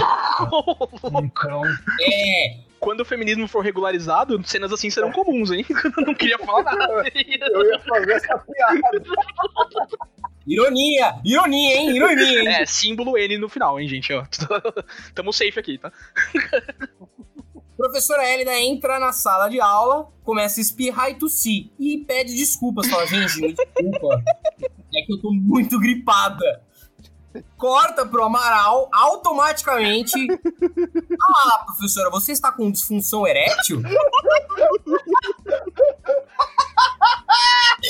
Então, 1.23 1.63
É, 2.03 2.57
Quando 2.79 3.01
o 3.01 3.05
feminismo 3.05 3.49
for 3.49 3.61
regularizado, 3.61 4.41
cenas 4.47 4.73
assim 4.73 4.91
serão 4.91 5.11
comuns, 5.13 5.51
hein? 5.51 5.65
Eu 5.97 6.07
não 6.07 6.15
queria 6.15 6.39
falar 6.39 6.63
nada. 6.65 7.05
Eu 7.15 7.65
ia 7.67 7.79
fazer 7.81 8.13
essa 8.13 8.39
piada. 8.39 9.03
Ironia, 10.49 11.21
ironia, 11.25 11.77
hein? 11.77 11.97
Ironia, 11.97 12.41
hein? 12.41 12.49
É, 12.63 12.67
símbolo 12.67 13.17
N 13.17 13.39
no 13.39 13.49
final, 13.49 13.79
hein, 13.79 13.89
gente? 13.89 14.13
Ó, 14.13 14.25
tamo 15.15 15.33
safe 15.33 15.59
aqui, 15.59 15.79
tá? 15.79 15.93
Professora 17.77 18.29
Élida 18.29 18.59
entra 18.59 18.99
na 18.99 19.13
sala 19.13 19.49
de 19.49 19.61
aula, 19.61 20.11
começa 20.25 20.61
a 20.61 20.63
espirrar 20.63 21.11
e 21.11 21.15
tossir. 21.15 21.71
E 21.79 21.99
pede 21.99 22.35
desculpas. 22.35 22.89
Fala, 22.89 23.07
gente, 23.07 23.41
me 23.41 23.53
desculpa. 23.53 24.21
É 24.95 25.03
que 25.03 25.13
eu 25.13 25.21
tô 25.21 25.33
muito 25.33 25.79
gripada. 25.79 26.65
Corta 27.57 28.05
pro 28.05 28.25
Amaral, 28.25 28.89
automaticamente. 28.93 30.13
Ah, 31.23 31.65
professora, 31.67 32.11
você 32.11 32.33
está 32.33 32.51
com 32.51 32.69
disfunção 32.69 33.25
erétil? 33.25 33.81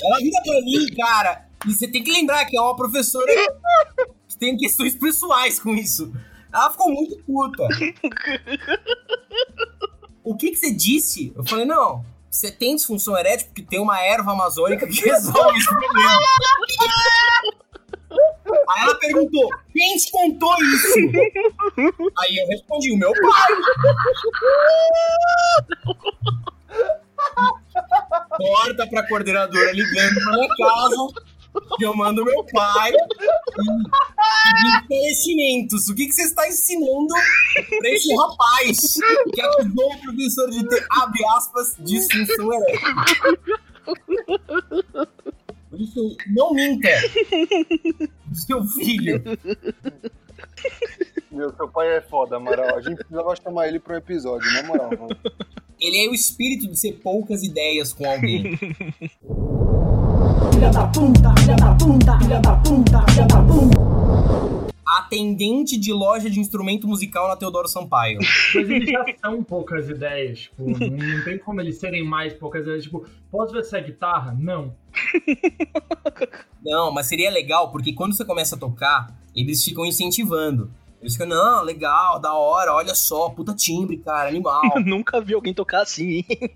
Ela 0.05 0.19
vira 0.19 0.43
pra 0.45 0.61
mim, 0.63 0.87
cara. 0.97 1.48
E 1.67 1.75
você 1.75 1.89
tem 1.89 2.03
que 2.03 2.13
lembrar 2.13 2.45
que 2.45 2.57
é 2.57 2.61
uma 2.61 2.77
professora 2.77 3.27
que 4.29 4.37
tem 4.39 4.57
questões 4.57 4.95
pessoais 4.95 5.59
com 5.59 5.75
isso. 5.75 6.13
Ela 6.53 6.71
ficou 6.71 6.91
muito 6.91 7.19
puta. 7.25 7.69
O 10.23 10.37
que, 10.37 10.51
que 10.51 10.57
você 10.57 10.73
disse? 10.73 11.33
Eu 11.35 11.45
falei, 11.45 11.65
não, 11.65 12.05
você 12.31 12.51
tem 12.51 12.77
disfunção 12.77 13.17
erétil 13.17 13.47
porque 13.49 13.63
tem 13.63 13.81
uma 13.81 14.01
erva 14.01 14.33
amazônica 14.33 14.87
que 14.87 15.01
resolve 15.01 15.59
esse 15.59 15.67
problema. 15.67 16.19
Aí 18.71 18.83
ela 18.83 18.95
perguntou, 18.97 19.51
quem 19.73 19.97
te 19.97 20.11
contou 20.11 20.55
isso? 20.63 20.99
Aí 22.19 22.37
eu 22.37 22.47
respondi, 22.49 22.93
o 22.93 22.97
meu 22.97 23.13
pai. 23.13 23.53
Corta 28.37 28.87
pra 28.87 29.09
coordenadora 29.09 29.73
ligando 29.73 30.15
pra 30.15 30.33
minha 30.33 30.49
casa, 30.57 30.97
chamando 31.81 32.25
meu 32.25 32.45
pai 32.45 32.93
e 32.93 33.07
pedindo 33.55 33.91
esclarecimentos. 34.89 35.89
O 35.89 35.95
que, 35.95 36.07
que 36.07 36.13
você 36.13 36.23
está 36.23 36.49
ensinando 36.49 37.15
pra 37.79 37.91
esse 37.91 38.15
rapaz 38.15 38.99
que 39.33 39.41
acusou 39.41 39.93
o 39.93 40.01
professor 40.01 40.51
de 40.51 40.69
ter, 40.69 40.87
abre 40.91 41.25
aspas, 41.37 41.77
disfunção 41.81 42.53
erétil? 42.53 43.39
Por 45.71 45.81
isso, 45.81 46.17
não 46.29 46.53
minta. 46.53 46.89
Seu 48.33 48.65
filho. 48.65 49.23
Meu, 51.31 51.55
seu 51.55 51.69
pai 51.69 51.97
é 51.97 52.01
foda, 52.01 52.37
Amaral. 52.37 52.77
A 52.77 52.81
gente 52.81 52.97
precisava 52.97 53.37
chamar 53.37 53.69
ele 53.69 53.79
pra 53.79 53.95
um 53.95 53.99
episódio, 53.99 54.51
na 54.53 54.63
moral. 54.65 54.91
mano. 54.91 55.17
Ele 55.81 56.07
é 56.07 56.09
o 56.09 56.15
espírito 56.15 56.67
de 56.67 56.79
ser 56.79 56.95
poucas 56.95 57.43
ideias 57.43 57.93
com 57.93 58.05
alguém. 58.11 58.59
Filha 60.59 60.71
da 60.73 60.89
puta, 60.89 61.35
filha 61.39 61.55
da 61.55 61.75
puta, 61.77 62.19
filha 62.19 62.41
da 62.41 62.57
puta, 62.57 63.13
filha 63.13 63.27
da 63.29 63.43
puta. 63.45 64.75
Atendente 64.85 65.79
de 65.79 65.93
loja 65.93 66.29
de 66.29 66.41
instrumento 66.41 66.89
musical 66.89 67.29
na 67.29 67.37
Teodoro 67.37 67.69
Sampaio. 67.69 68.19
mas 68.19 68.69
eles 68.69 68.91
já 68.91 69.05
são 69.21 69.45
poucas 69.45 69.89
ideias, 69.89 70.41
tipo, 70.41 70.65
não, 70.69 71.25
tem 71.25 71.39
como 71.39 71.61
eles 71.61 71.79
serem 71.79 72.05
mais 72.05 72.33
poucas 72.33 72.63
ideias. 72.63 72.83
Tipo, 72.83 73.07
posso 73.31 73.53
ver 73.53 73.61
essa 73.61 73.79
guitarra? 73.79 74.37
Não. 74.37 74.75
Não, 76.67 76.91
mas 76.91 77.07
seria 77.07 77.31
legal, 77.31 77.71
porque 77.71 77.93
quando 77.93 78.17
você 78.17 78.25
começa 78.25 78.57
a 78.57 78.59
tocar, 78.59 79.17
eles 79.37 79.63
ficam 79.63 79.87
incentivando. 79.87 80.73
Eles 81.01 81.13
ficam, 81.13 81.29
não, 81.29 81.63
legal, 81.63 82.19
da 82.19 82.35
hora, 82.35 82.75
olha 82.75 82.97
só, 82.97 83.31
puta 83.31 83.55
timbre, 83.55 83.99
cara, 83.99 84.29
animal. 84.29 84.73
Eu 84.75 84.83
nunca 84.83 85.21
vi 85.21 85.35
alguém 85.35 85.55
tocar 85.55 85.83
assim, 85.83 86.25
hein? 86.29 86.51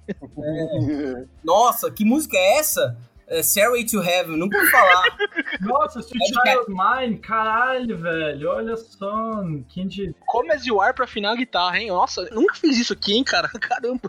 Nossa, 1.45 1.89
que 1.89 2.05
música 2.05 2.37
é 2.37 2.59
essa? 2.59 2.99
É 3.27 3.43
Stairway 3.43 3.85
to 3.87 4.01
Heaven, 4.01 4.37
nunca 4.37 4.59
ouvi 4.59 4.71
falar. 4.71 5.05
Nossa, 5.61 6.01
Sweet 6.01 6.19
de 6.19 6.51
Child 6.51 6.67
Mine, 6.69 7.19
caralho, 7.19 7.99
velho. 7.99 8.51
Olha 8.51 8.77
só, 8.77 9.43
quem 9.69 9.87
de. 9.87 10.15
Come 10.27 10.53
as 10.53 10.67
you 10.67 10.81
are 10.81 10.93
pra 10.93 11.05
afinar 11.05 11.33
a 11.33 11.37
guitarra, 11.37 11.79
hein? 11.79 11.89
Nossa, 11.89 12.29
nunca 12.33 12.55
fiz 12.55 12.79
isso 12.79 12.93
aqui, 12.93 13.15
hein, 13.15 13.25
cara? 13.25 13.49
Caramba. 13.61 14.01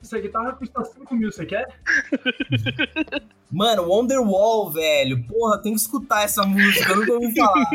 Essa 0.00 0.20
guitarra 0.20 0.52
custa 0.52 0.84
5 0.84 1.14
mil, 1.14 1.32
você 1.32 1.44
quer? 1.44 1.68
Mano, 3.50 3.82
Wonderwall, 3.84 4.70
velho. 4.70 5.26
Porra, 5.26 5.60
tem 5.60 5.74
que 5.74 5.80
escutar 5.80 6.22
essa 6.22 6.44
música, 6.44 6.92
eu 6.92 6.96
nunca 6.96 7.12
ouvi 7.12 7.34
falar. 7.34 7.70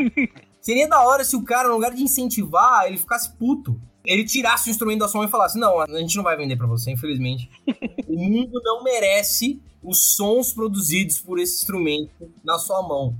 Seria 0.60 0.88
da 0.88 1.02
hora 1.02 1.24
se 1.24 1.36
o 1.36 1.42
cara, 1.42 1.68
no 1.68 1.74
lugar 1.74 1.92
de 1.92 2.02
incentivar, 2.02 2.86
ele 2.86 2.96
ficasse 2.96 3.30
puto. 3.36 3.78
Ele 4.04 4.24
tirasse 4.24 4.68
o 4.68 4.70
instrumento 4.70 5.00
da 5.00 5.08
sua 5.08 5.20
mão 5.20 5.28
e 5.28 5.30
falasse: 5.30 5.58
Não, 5.58 5.80
a 5.80 5.86
gente 6.00 6.16
não 6.16 6.24
vai 6.24 6.36
vender 6.36 6.56
pra 6.56 6.66
você, 6.66 6.90
infelizmente. 6.90 7.50
o 8.08 8.16
mundo 8.16 8.60
não 8.64 8.82
merece 8.82 9.60
os 9.82 10.14
sons 10.14 10.52
produzidos 10.52 11.18
por 11.20 11.38
esse 11.38 11.62
instrumento 11.62 12.30
na 12.44 12.58
sua 12.58 12.82
mão. 12.82 13.14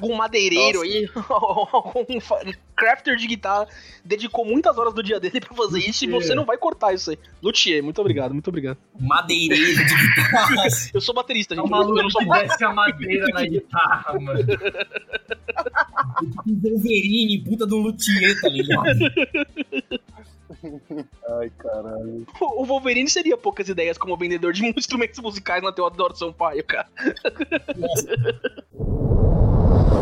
Algum 0.00 0.14
madeireiro 0.16 0.82
aí, 0.82 1.08
algum 1.28 2.04
crafter 2.76 3.16
de 3.16 3.26
guitarra, 3.26 3.66
dedicou 4.04 4.44
muitas 4.44 4.78
horas 4.78 4.94
do 4.94 5.02
dia 5.02 5.18
dele 5.18 5.40
pra 5.40 5.54
fazer 5.54 5.80
isso 5.80 6.04
e 6.04 6.08
você 6.08 6.34
não 6.34 6.44
vai 6.44 6.56
cortar 6.56 6.94
isso 6.94 7.10
aí. 7.10 7.18
Luthier, 7.42 7.82
muito 7.82 8.00
obrigado, 8.00 8.32
muito 8.32 8.48
obrigado. 8.48 8.78
Madeireiro 8.98 9.84
de 9.84 9.94
guitarras. 10.14 10.90
Eu 10.94 11.00
sou 11.00 11.14
baterista, 11.14 11.54
É 11.54 11.56
gente. 11.56 11.64
um 11.64 11.66
eu 11.66 11.70
maluco 11.70 12.10
sou 12.10 12.20
que 12.20 12.28
desce 12.28 12.64
a 12.64 12.72
madeira 12.72 13.26
na 13.32 13.42
guitarra, 13.44 14.20
mano. 14.20 14.40
Um 16.46 16.60
Wolverine, 16.60 17.38
puta 17.44 17.64
um 17.64 17.78
luthier, 17.78 18.40
tá 18.40 18.48
ligado? 18.48 18.86
Ai, 21.38 21.50
caralho. 21.58 22.26
O 22.40 22.64
Wolverine 22.64 23.08
seria 23.08 23.36
poucas 23.36 23.68
ideias 23.68 23.96
como 23.98 24.16
vendedor 24.16 24.52
de 24.52 24.66
instrumentos 24.66 25.18
musicais 25.20 25.62
na 25.62 25.72
Teodoro 25.72 26.16
Sampaio, 26.16 26.64
cara. 26.64 26.88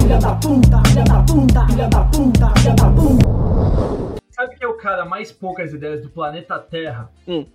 Filha 0.01 0.19
da 0.19 0.35
puta, 0.35 0.83
filha 0.89 1.05
da 1.05 1.23
puta, 1.23 1.67
filha 1.67 1.89
da 1.89 2.05
puta, 2.05 2.61
filha 2.61 2.75
da 2.75 2.91
puta. 2.91 4.23
Sabe 4.31 4.57
quem 4.57 4.67
é 4.67 4.71
o 4.71 4.77
cara 4.77 5.05
mais 5.05 5.33
poucas 5.33 5.73
ideias 5.73 6.03
do 6.03 6.11
planeta 6.11 6.59
Terra? 6.59 7.11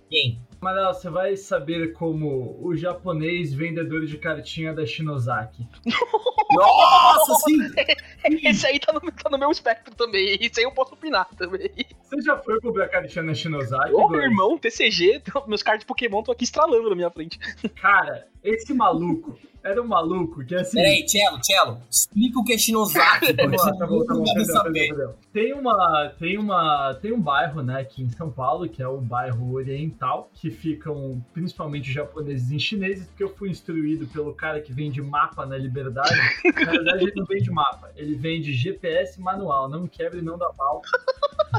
Quem? 0.08 0.40
Mas 0.60 0.96
você 0.96 1.10
vai 1.10 1.36
saber 1.36 1.92
como 1.92 2.58
o 2.60 2.74
japonês 2.74 3.52
vendedor 3.52 4.06
de 4.06 4.16
cartinha 4.16 4.72
da 4.72 4.86
Shinozaki. 4.86 5.66
Nossa, 6.52 7.34
sim! 7.44 7.58
Esse 8.48 8.66
aí 8.66 8.78
tá 8.78 8.92
no, 8.92 9.00
tá 9.00 9.30
no 9.30 9.38
meu 9.38 9.50
espectro 9.50 9.94
também. 9.94 10.38
Esse 10.40 10.60
aí 10.60 10.64
eu 10.64 10.72
posso 10.72 10.94
opinar 10.94 11.28
também. 11.36 11.70
Você 12.02 12.20
já 12.20 12.36
foi 12.38 12.60
comprar 12.60 12.88
cartinha 12.88 13.24
na 13.24 13.34
Shinozaki? 13.34 13.92
Ô, 13.92 14.08
meu 14.08 14.20
irmão, 14.20 14.58
TCG, 14.58 15.22
meus 15.46 15.62
cards 15.62 15.80
de 15.80 15.86
Pokémon 15.86 16.20
estão 16.20 16.32
aqui 16.32 16.44
estralando 16.44 16.88
na 16.88 16.96
minha 16.96 17.10
frente. 17.10 17.38
Cara, 17.80 18.26
esse 18.42 18.74
maluco, 18.74 19.38
Era 19.64 19.80
um 19.80 19.86
maluco 19.86 20.44
que 20.44 20.54
assim. 20.56 20.76
Peraí, 20.76 21.08
Cello, 21.08 21.38
Cello, 21.42 21.78
explica 21.88 22.38
o 22.40 22.44
que 22.44 22.52
é 22.52 22.58
Shinozaki, 22.58 23.32
Tá 23.34 23.46
bom, 23.46 24.04
tá 24.04 24.14
bom, 24.14 24.24
perdão. 24.72 25.14
Tem 25.32 25.52
uma, 25.52 26.12
tem 26.18 26.36
uma, 26.36 26.94
tem 27.00 27.12
um 27.12 27.20
bairro, 27.20 27.62
né, 27.62 27.80
aqui 27.80 28.02
em 28.02 28.10
São 28.10 28.30
Paulo, 28.30 28.68
que 28.68 28.82
é 28.82 28.88
o 28.88 29.00
bairro 29.00 29.52
Oriental, 29.52 30.30
que 30.34 30.50
ficam 30.50 31.24
principalmente 31.32 31.92
japoneses 31.92 32.50
e 32.50 32.58
chineses, 32.58 33.06
porque 33.06 33.22
eu 33.22 33.28
fui 33.28 33.50
instruído 33.50 34.06
pelo 34.08 34.34
cara 34.34 34.60
que 34.60 34.72
vende 34.72 35.00
mapa 35.00 35.46
na 35.46 35.56
Liberdade. 35.56 36.14
Na 36.44 36.72
verdade, 36.72 37.04
ele 37.04 37.12
não 37.16 37.24
vende 37.24 37.50
mapa, 37.50 37.90
ele 37.96 38.14
vende 38.16 38.52
GPS 38.52 39.20
manual, 39.20 39.68
não 39.68 39.86
quebra 39.86 40.18
e 40.18 40.22
não 40.22 40.36
dá 40.36 40.50
pau. 40.50 40.82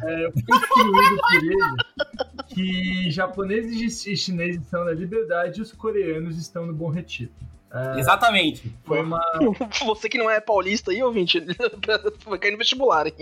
É, 0.04 0.26
eu 0.26 0.32
fui 0.32 0.58
instruído 0.58 1.22
por 1.22 1.44
ele 1.44 2.44
que 2.48 3.12
japoneses 3.12 4.06
e 4.06 4.18
chineses 4.18 4.62
estão 4.62 4.84
na 4.84 4.92
Liberdade 4.92 5.60
e 5.60 5.62
os 5.62 5.72
coreanos 5.72 6.38
estão 6.38 6.66
no 6.66 6.74
Bom 6.74 6.90
Retiro. 6.90 7.32
Exatamente. 7.98 8.72
Foi 8.86 9.02
uma, 9.02 9.22
Você 9.86 10.08
que 10.08 10.18
não 10.18 10.30
é 10.30 10.40
paulista 10.40 10.92
aí, 10.92 11.02
ouvinte, 11.02 11.40
vai 12.26 12.38
cair 12.38 12.52
no 12.52 12.58
vestibular, 12.58 13.08
hein? 13.08 13.16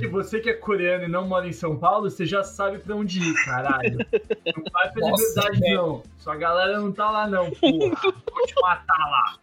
E 0.00 0.06
você 0.06 0.40
que 0.40 0.48
é 0.50 0.54
coreano 0.54 1.04
e 1.04 1.08
não 1.08 1.26
mora 1.28 1.46
em 1.46 1.52
São 1.52 1.76
Paulo, 1.76 2.10
você 2.10 2.24
já 2.24 2.42
sabe 2.42 2.78
pra 2.78 2.96
onde 2.96 3.20
ir, 3.20 3.34
caralho. 3.44 3.98
Não 4.56 4.64
vai 4.72 4.90
pra 4.90 5.08
Nossa, 5.08 5.22
liberdade, 5.28 5.60
velho. 5.60 5.76
não. 5.76 6.02
Sua 6.18 6.36
galera 6.36 6.80
não 6.80 6.90
tá 6.90 7.10
lá, 7.10 7.26
não, 7.28 7.50
porra. 7.50 8.00
Vou 8.02 8.46
te 8.46 8.54
matar 8.62 8.98
lá. 8.98 9.38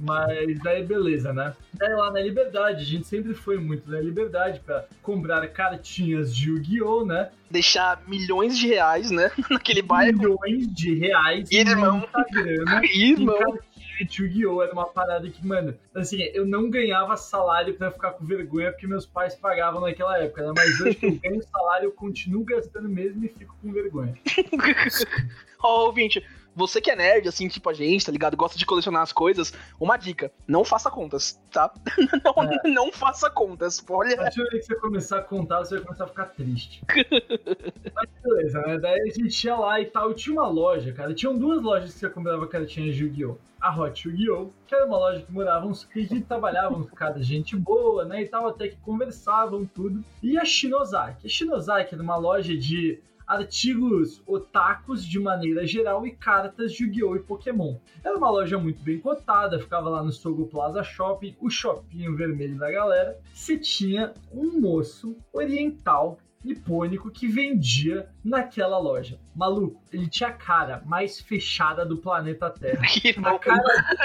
Mas 0.00 0.58
daí, 0.62 0.84
beleza, 0.84 1.32
né? 1.32 1.54
Daí 1.74 1.92
lá 1.94 2.10
na 2.12 2.20
Liberdade, 2.20 2.82
a 2.82 2.84
gente 2.84 3.06
sempre 3.06 3.34
foi 3.34 3.56
muito 3.58 3.90
na 3.90 3.98
Liberdade 4.00 4.60
pra 4.60 4.84
comprar 5.02 5.46
cartinhas 5.48 6.34
de 6.34 6.50
Yu-Gi-Oh!, 6.50 7.04
né? 7.04 7.30
Deixar 7.50 8.02
milhões 8.06 8.56
de 8.58 8.66
reais, 8.66 9.10
né? 9.10 9.30
Naquele 9.50 9.82
bairro. 9.82 10.18
Milhões 10.18 10.72
de 10.72 10.94
reais 10.94 11.50
Irmão. 11.50 12.06
grana. 12.30 12.82
Irmão. 12.94 13.58
De 14.04 14.22
Yu-Gi-Oh! 14.22 14.62
Era 14.62 14.72
uma 14.72 14.86
parada 14.86 15.28
que, 15.28 15.46
mano, 15.46 15.74
assim, 15.94 16.22
eu 16.34 16.44
não 16.44 16.68
ganhava 16.70 17.16
salário 17.16 17.74
pra 17.74 17.90
ficar 17.90 18.12
com 18.12 18.24
vergonha 18.24 18.70
porque 18.70 18.86
meus 18.86 19.06
pais 19.06 19.34
pagavam 19.34 19.80
naquela 19.80 20.18
época, 20.18 20.46
né? 20.46 20.52
Mas 20.56 20.80
hoje 20.80 20.94
que 20.94 21.06
eu 21.06 21.18
ganho 21.18 21.42
salário, 21.42 21.86
eu 21.86 21.92
continuo 21.92 22.44
gastando 22.44 22.88
mesmo 22.88 23.24
e 23.24 23.28
fico 23.28 23.56
com 23.62 23.72
vergonha. 23.72 24.14
Ó, 25.62 25.86
ouvinte, 25.86 26.22
você 26.56 26.80
que 26.80 26.90
é 26.90 26.96
nerd, 26.96 27.28
assim, 27.28 27.46
tipo 27.46 27.68
a 27.68 27.74
gente, 27.74 28.06
tá 28.06 28.10
ligado? 28.10 28.36
Gosta 28.36 28.58
de 28.58 28.64
colecionar 28.64 29.02
as 29.02 29.12
coisas, 29.12 29.52
uma 29.78 29.98
dica, 29.98 30.32
não 30.48 30.64
faça 30.64 30.90
contas, 30.90 31.38
tá? 31.52 31.72
Não, 32.24 32.74
não 32.74 32.92
faça 32.92 33.28
contas. 33.30 33.84
Olha, 33.88 34.14
A 34.14 34.30
momento 34.36 34.50
que 34.50 34.62
você 34.62 34.74
começar 34.76 35.18
a 35.18 35.22
contar, 35.22 35.58
você 35.58 35.76
vai 35.76 35.84
começar 35.84 36.04
a 36.04 36.08
ficar 36.08 36.26
triste. 36.26 36.82
Mas 37.94 38.08
beleza, 38.22 38.60
né? 38.62 38.78
Daí 38.78 39.00
a 39.00 39.12
gente 39.12 39.44
ia 39.44 39.56
lá 39.56 39.80
e 39.80 39.86
tal. 39.86 40.14
Tinha 40.14 40.34
uma 40.34 40.48
loja, 40.48 40.92
cara. 40.92 41.14
Tinham 41.14 41.36
duas 41.36 41.62
lojas 41.62 41.92
que 41.92 41.98
você 41.98 42.08
comprava 42.08 42.46
cartinhas 42.46 42.94
de 42.94 43.04
Yu-Gi-Oh! 43.04 43.36
A 43.60 43.76
Hot 43.78 44.08
Yu-Gi-Oh! 44.08 44.50
Que 44.66 44.74
era 44.74 44.86
uma 44.86 44.98
loja 44.98 45.22
que 45.22 45.32
moravam 45.32 45.70
uns 45.70 45.84
que 45.84 46.20
trabalhavam 46.20 46.84
com 46.84 46.96
cada 46.96 47.22
gente 47.22 47.56
boa, 47.56 48.04
né? 48.04 48.22
E 48.22 48.28
tal, 48.28 48.48
até 48.48 48.68
que 48.68 48.76
conversavam 48.76 49.66
tudo. 49.66 50.04
E 50.22 50.38
a 50.38 50.44
Shinozaki. 50.44 51.26
A 51.26 51.30
Shinozaki 51.30 51.94
era 51.94 52.02
uma 52.02 52.16
loja 52.16 52.56
de 52.56 53.00
artigos 53.26 54.22
otakus 54.26 55.04
de 55.04 55.18
maneira 55.18 55.66
geral 55.66 56.06
e 56.06 56.12
cartas 56.12 56.72
de 56.72 56.84
Yu-Gi-Oh! 56.84 57.16
e 57.16 57.20
Pokémon. 57.20 57.76
Era 58.04 58.16
uma 58.16 58.30
loja 58.30 58.58
muito 58.58 58.82
bem 58.82 59.00
cotada, 59.00 59.58
ficava 59.58 59.88
lá 59.88 60.02
no 60.02 60.12
Sogo 60.12 60.46
Plaza 60.46 60.84
Shopping, 60.84 61.36
o 61.40 61.50
shoppinho 61.50 62.16
vermelho 62.16 62.58
da 62.58 62.70
galera. 62.70 63.18
Você 63.34 63.58
tinha 63.58 64.14
um 64.32 64.60
moço 64.60 65.16
oriental 65.32 66.18
nipônico 66.46 67.10
que 67.10 67.26
vendia 67.26 68.08
naquela 68.24 68.78
loja. 68.78 69.18
Maluco, 69.34 69.82
ele 69.92 70.08
tinha 70.08 70.30
a 70.30 70.32
cara 70.32 70.82
mais 70.86 71.20
fechada 71.20 71.84
do 71.84 71.98
planeta 71.98 72.48
Terra. 72.48 72.82
que 72.88 73.10
A 73.22 73.38
cara 73.38 73.96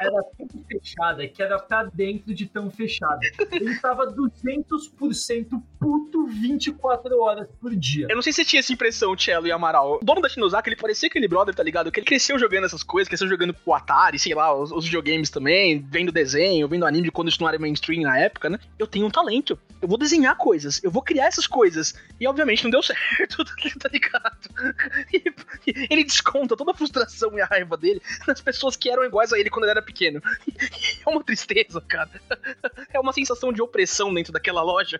era 0.00 0.22
tão 0.36 0.64
fechada 0.66 1.28
que 1.28 1.42
era 1.42 1.58
pra 1.58 1.84
dentro 1.84 2.34
de 2.34 2.46
tão 2.46 2.70
fechada. 2.70 3.20
Ele 3.52 3.78
tava 3.78 4.12
200% 4.12 5.62
puto 5.78 6.26
24 6.26 7.20
horas 7.20 7.48
por 7.60 7.74
dia. 7.76 8.06
Eu 8.10 8.16
não 8.16 8.22
sei 8.22 8.32
se 8.32 8.42
você 8.42 8.44
tinha 8.44 8.60
essa 8.60 8.72
impressão, 8.72 9.16
Cello 9.16 9.46
e 9.46 9.52
Amaral. 9.52 9.98
O 10.02 10.04
dono 10.04 10.20
da 10.20 10.28
Shinozaki, 10.28 10.70
ele 10.70 10.76
parecia 10.76 11.08
aquele 11.08 11.28
brother, 11.28 11.54
tá 11.54 11.62
ligado? 11.62 11.92
Que 11.92 12.00
ele 12.00 12.06
cresceu 12.06 12.38
jogando 12.38 12.64
essas 12.64 12.82
coisas, 12.82 13.08
cresceu 13.08 13.28
jogando 13.28 13.54
pro 13.54 13.74
Atari, 13.74 14.18
sei 14.18 14.34
lá, 14.34 14.52
os, 14.52 14.72
os 14.72 14.84
videogames 14.84 15.30
também, 15.30 15.78
vendo 15.88 16.10
desenho, 16.10 16.66
vendo 16.66 16.84
anime 16.84 17.10
quando 17.10 17.28
isso 17.28 17.40
não 17.40 17.48
era 17.48 17.58
mainstream 17.58 18.02
na 18.02 18.18
época, 18.18 18.50
né? 18.50 18.58
Eu 18.78 18.86
tenho 18.86 19.06
um 19.06 19.10
talento. 19.10 19.58
Eu 19.80 19.88
vou 19.88 19.96
desenhar 19.96 20.36
coisas, 20.36 20.82
eu 20.82 20.90
vou 20.90 21.02
criar 21.02 21.26
essas 21.26 21.46
coisas. 21.46 21.89
E 22.18 22.26
obviamente 22.26 22.62
não 22.64 22.70
deu 22.70 22.82
certo, 22.84 23.44
tá 23.78 23.88
ligado? 23.88 24.48
E 25.66 25.86
ele 25.90 26.04
desconta 26.04 26.56
toda 26.56 26.72
a 26.72 26.74
frustração 26.74 27.36
e 27.36 27.40
a 27.40 27.44
raiva 27.46 27.76
dele 27.76 28.00
nas 28.26 28.40
pessoas 28.40 28.76
que 28.76 28.88
eram 28.90 29.04
iguais 29.04 29.32
a 29.32 29.38
ele 29.38 29.50
quando 29.50 29.64
ele 29.64 29.72
era 29.72 29.82
pequeno. 29.82 30.20
É 31.06 31.08
uma 31.08 31.24
tristeza, 31.24 31.80
cara. 31.80 32.10
É 32.92 33.00
uma 33.00 33.12
sensação 33.12 33.52
de 33.52 33.62
opressão 33.62 34.12
dentro 34.12 34.32
daquela 34.32 34.62
loja. 34.62 34.98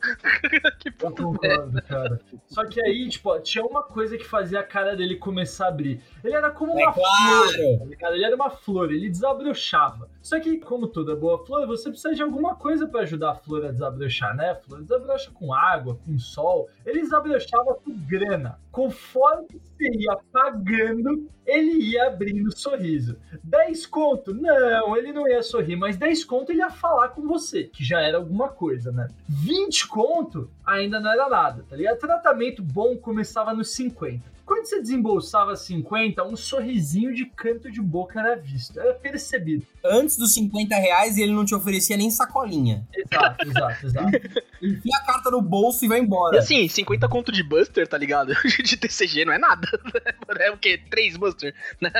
que 0.78 0.90
Eu 1.10 1.24
concordo, 1.24 1.82
cara. 1.82 2.20
Só 2.46 2.64
que 2.64 2.80
aí, 2.80 3.08
tipo, 3.08 3.38
tinha 3.40 3.64
uma 3.64 3.82
coisa 3.82 4.16
que 4.16 4.24
fazia 4.24 4.60
a 4.60 4.64
cara 4.64 4.96
dele 4.96 5.16
começar 5.16 5.66
a 5.66 5.68
abrir. 5.68 6.00
Ele 6.24 6.34
era 6.34 6.50
como 6.50 6.78
É 6.78 6.84
uma 6.84 6.92
claro. 6.92 7.52
flor, 7.52 7.78
tá 7.78 7.84
ligado? 7.84 8.14
Ele 8.14 8.24
era 8.24 8.36
uma 8.36 8.50
flor, 8.50 8.92
ele 8.92 9.08
desabrochava. 9.08 10.08
Só 10.22 10.38
que, 10.38 10.58
como 10.58 10.86
toda 10.86 11.16
boa 11.16 11.44
flor, 11.44 11.66
você 11.66 11.90
precisa 11.90 12.14
de 12.14 12.22
alguma 12.22 12.54
coisa 12.54 12.86
pra 12.86 13.00
ajudar 13.02 13.30
a 13.30 13.34
flor 13.34 13.64
a 13.64 13.72
desabrochar, 13.72 14.36
né? 14.36 14.50
A 14.50 14.56
flor 14.56 14.82
desabrocha 14.82 15.30
com 15.32 15.52
água, 15.52 15.98
com 16.04 16.18
sol. 16.18 16.68
Ele 16.84 17.00
desabrochava 17.00 17.74
com 17.74 17.92
grana. 18.06 18.58
Conforme 18.70 19.46
você 19.50 19.90
ia 19.98 20.16
pagando, 20.32 21.28
ele 21.44 21.72
ia 21.90 22.06
abrindo 22.06 22.56
sorriso. 22.56 23.16
10 23.42 23.86
conto? 23.86 24.32
Não, 24.32 24.96
ele 24.96 25.12
não 25.12 25.28
ia 25.28 25.42
sorrir, 25.42 25.76
mas 25.76 25.96
10 25.96 26.24
conto 26.24 26.52
ele 26.52 26.60
ia 26.60 26.70
falar 26.70 27.08
com 27.08 27.26
você, 27.26 27.64
que 27.64 27.82
já 27.84 28.00
era 28.00 28.18
alguma 28.18 28.48
coisa, 28.48 28.92
né? 28.92 29.08
20 29.28 29.88
conto 29.88 30.48
ainda 30.64 31.00
não 31.00 31.12
era 31.12 31.28
nada, 31.28 31.64
tá 31.68 31.74
ligado? 31.74 31.98
Tratamento 31.98 32.62
bom 32.62 32.96
começava 32.96 33.52
nos 33.52 33.74
50. 33.74 34.22
Quando 34.50 34.66
você 34.66 34.80
desembolsava 34.80 35.54
50, 35.54 36.24
um 36.24 36.34
sorrisinho 36.34 37.14
de 37.14 37.24
canto 37.24 37.70
de 37.70 37.80
boca 37.80 38.18
era 38.18 38.34
visto, 38.34 38.80
era 38.80 38.92
percebido. 38.94 39.64
Antes 39.84 40.16
dos 40.16 40.34
50 40.34 40.74
reais, 40.74 41.16
ele 41.18 41.30
não 41.30 41.44
te 41.44 41.54
oferecia 41.54 41.96
nem 41.96 42.10
sacolinha. 42.10 42.84
Exato, 42.92 43.48
exato, 43.48 43.86
exato. 43.86 44.10
Enfia 44.60 44.96
a 44.96 45.06
carta 45.06 45.30
no 45.30 45.40
bolso 45.40 45.84
e 45.84 45.88
vai 45.88 46.00
embora. 46.00 46.34
E 46.34 46.38
assim, 46.40 46.66
50 46.66 47.08
conto 47.08 47.30
de 47.30 47.44
Buster, 47.44 47.86
tá 47.86 47.96
ligado? 47.96 48.34
De 48.64 48.76
TCG 48.76 49.24
não 49.24 49.32
é 49.32 49.38
nada. 49.38 49.68
É 50.38 50.50
o 50.50 50.56
quê? 50.56 50.80
3 50.88 51.16
Buster, 51.16 51.54
né? 51.80 51.92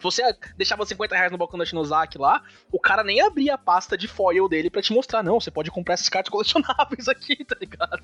Você 0.00 0.22
deixava 0.56 0.86
50 0.86 1.14
reais 1.14 1.32
no 1.32 1.36
balcão 1.36 1.58
da 1.58 1.64
Shinozaki 1.64 2.16
lá, 2.16 2.42
o 2.72 2.80
cara 2.80 3.04
nem 3.04 3.20
abria 3.20 3.54
a 3.54 3.58
pasta 3.58 3.98
de 3.98 4.08
foil 4.08 4.48
dele 4.48 4.70
pra 4.70 4.80
te 4.80 4.94
mostrar. 4.94 5.22
Não, 5.22 5.38
você 5.38 5.50
pode 5.50 5.70
comprar 5.70 5.94
essas 5.94 6.08
cartas 6.08 6.30
colecionáveis 6.30 7.06
aqui, 7.08 7.44
tá 7.44 7.56
ligado? 7.60 8.02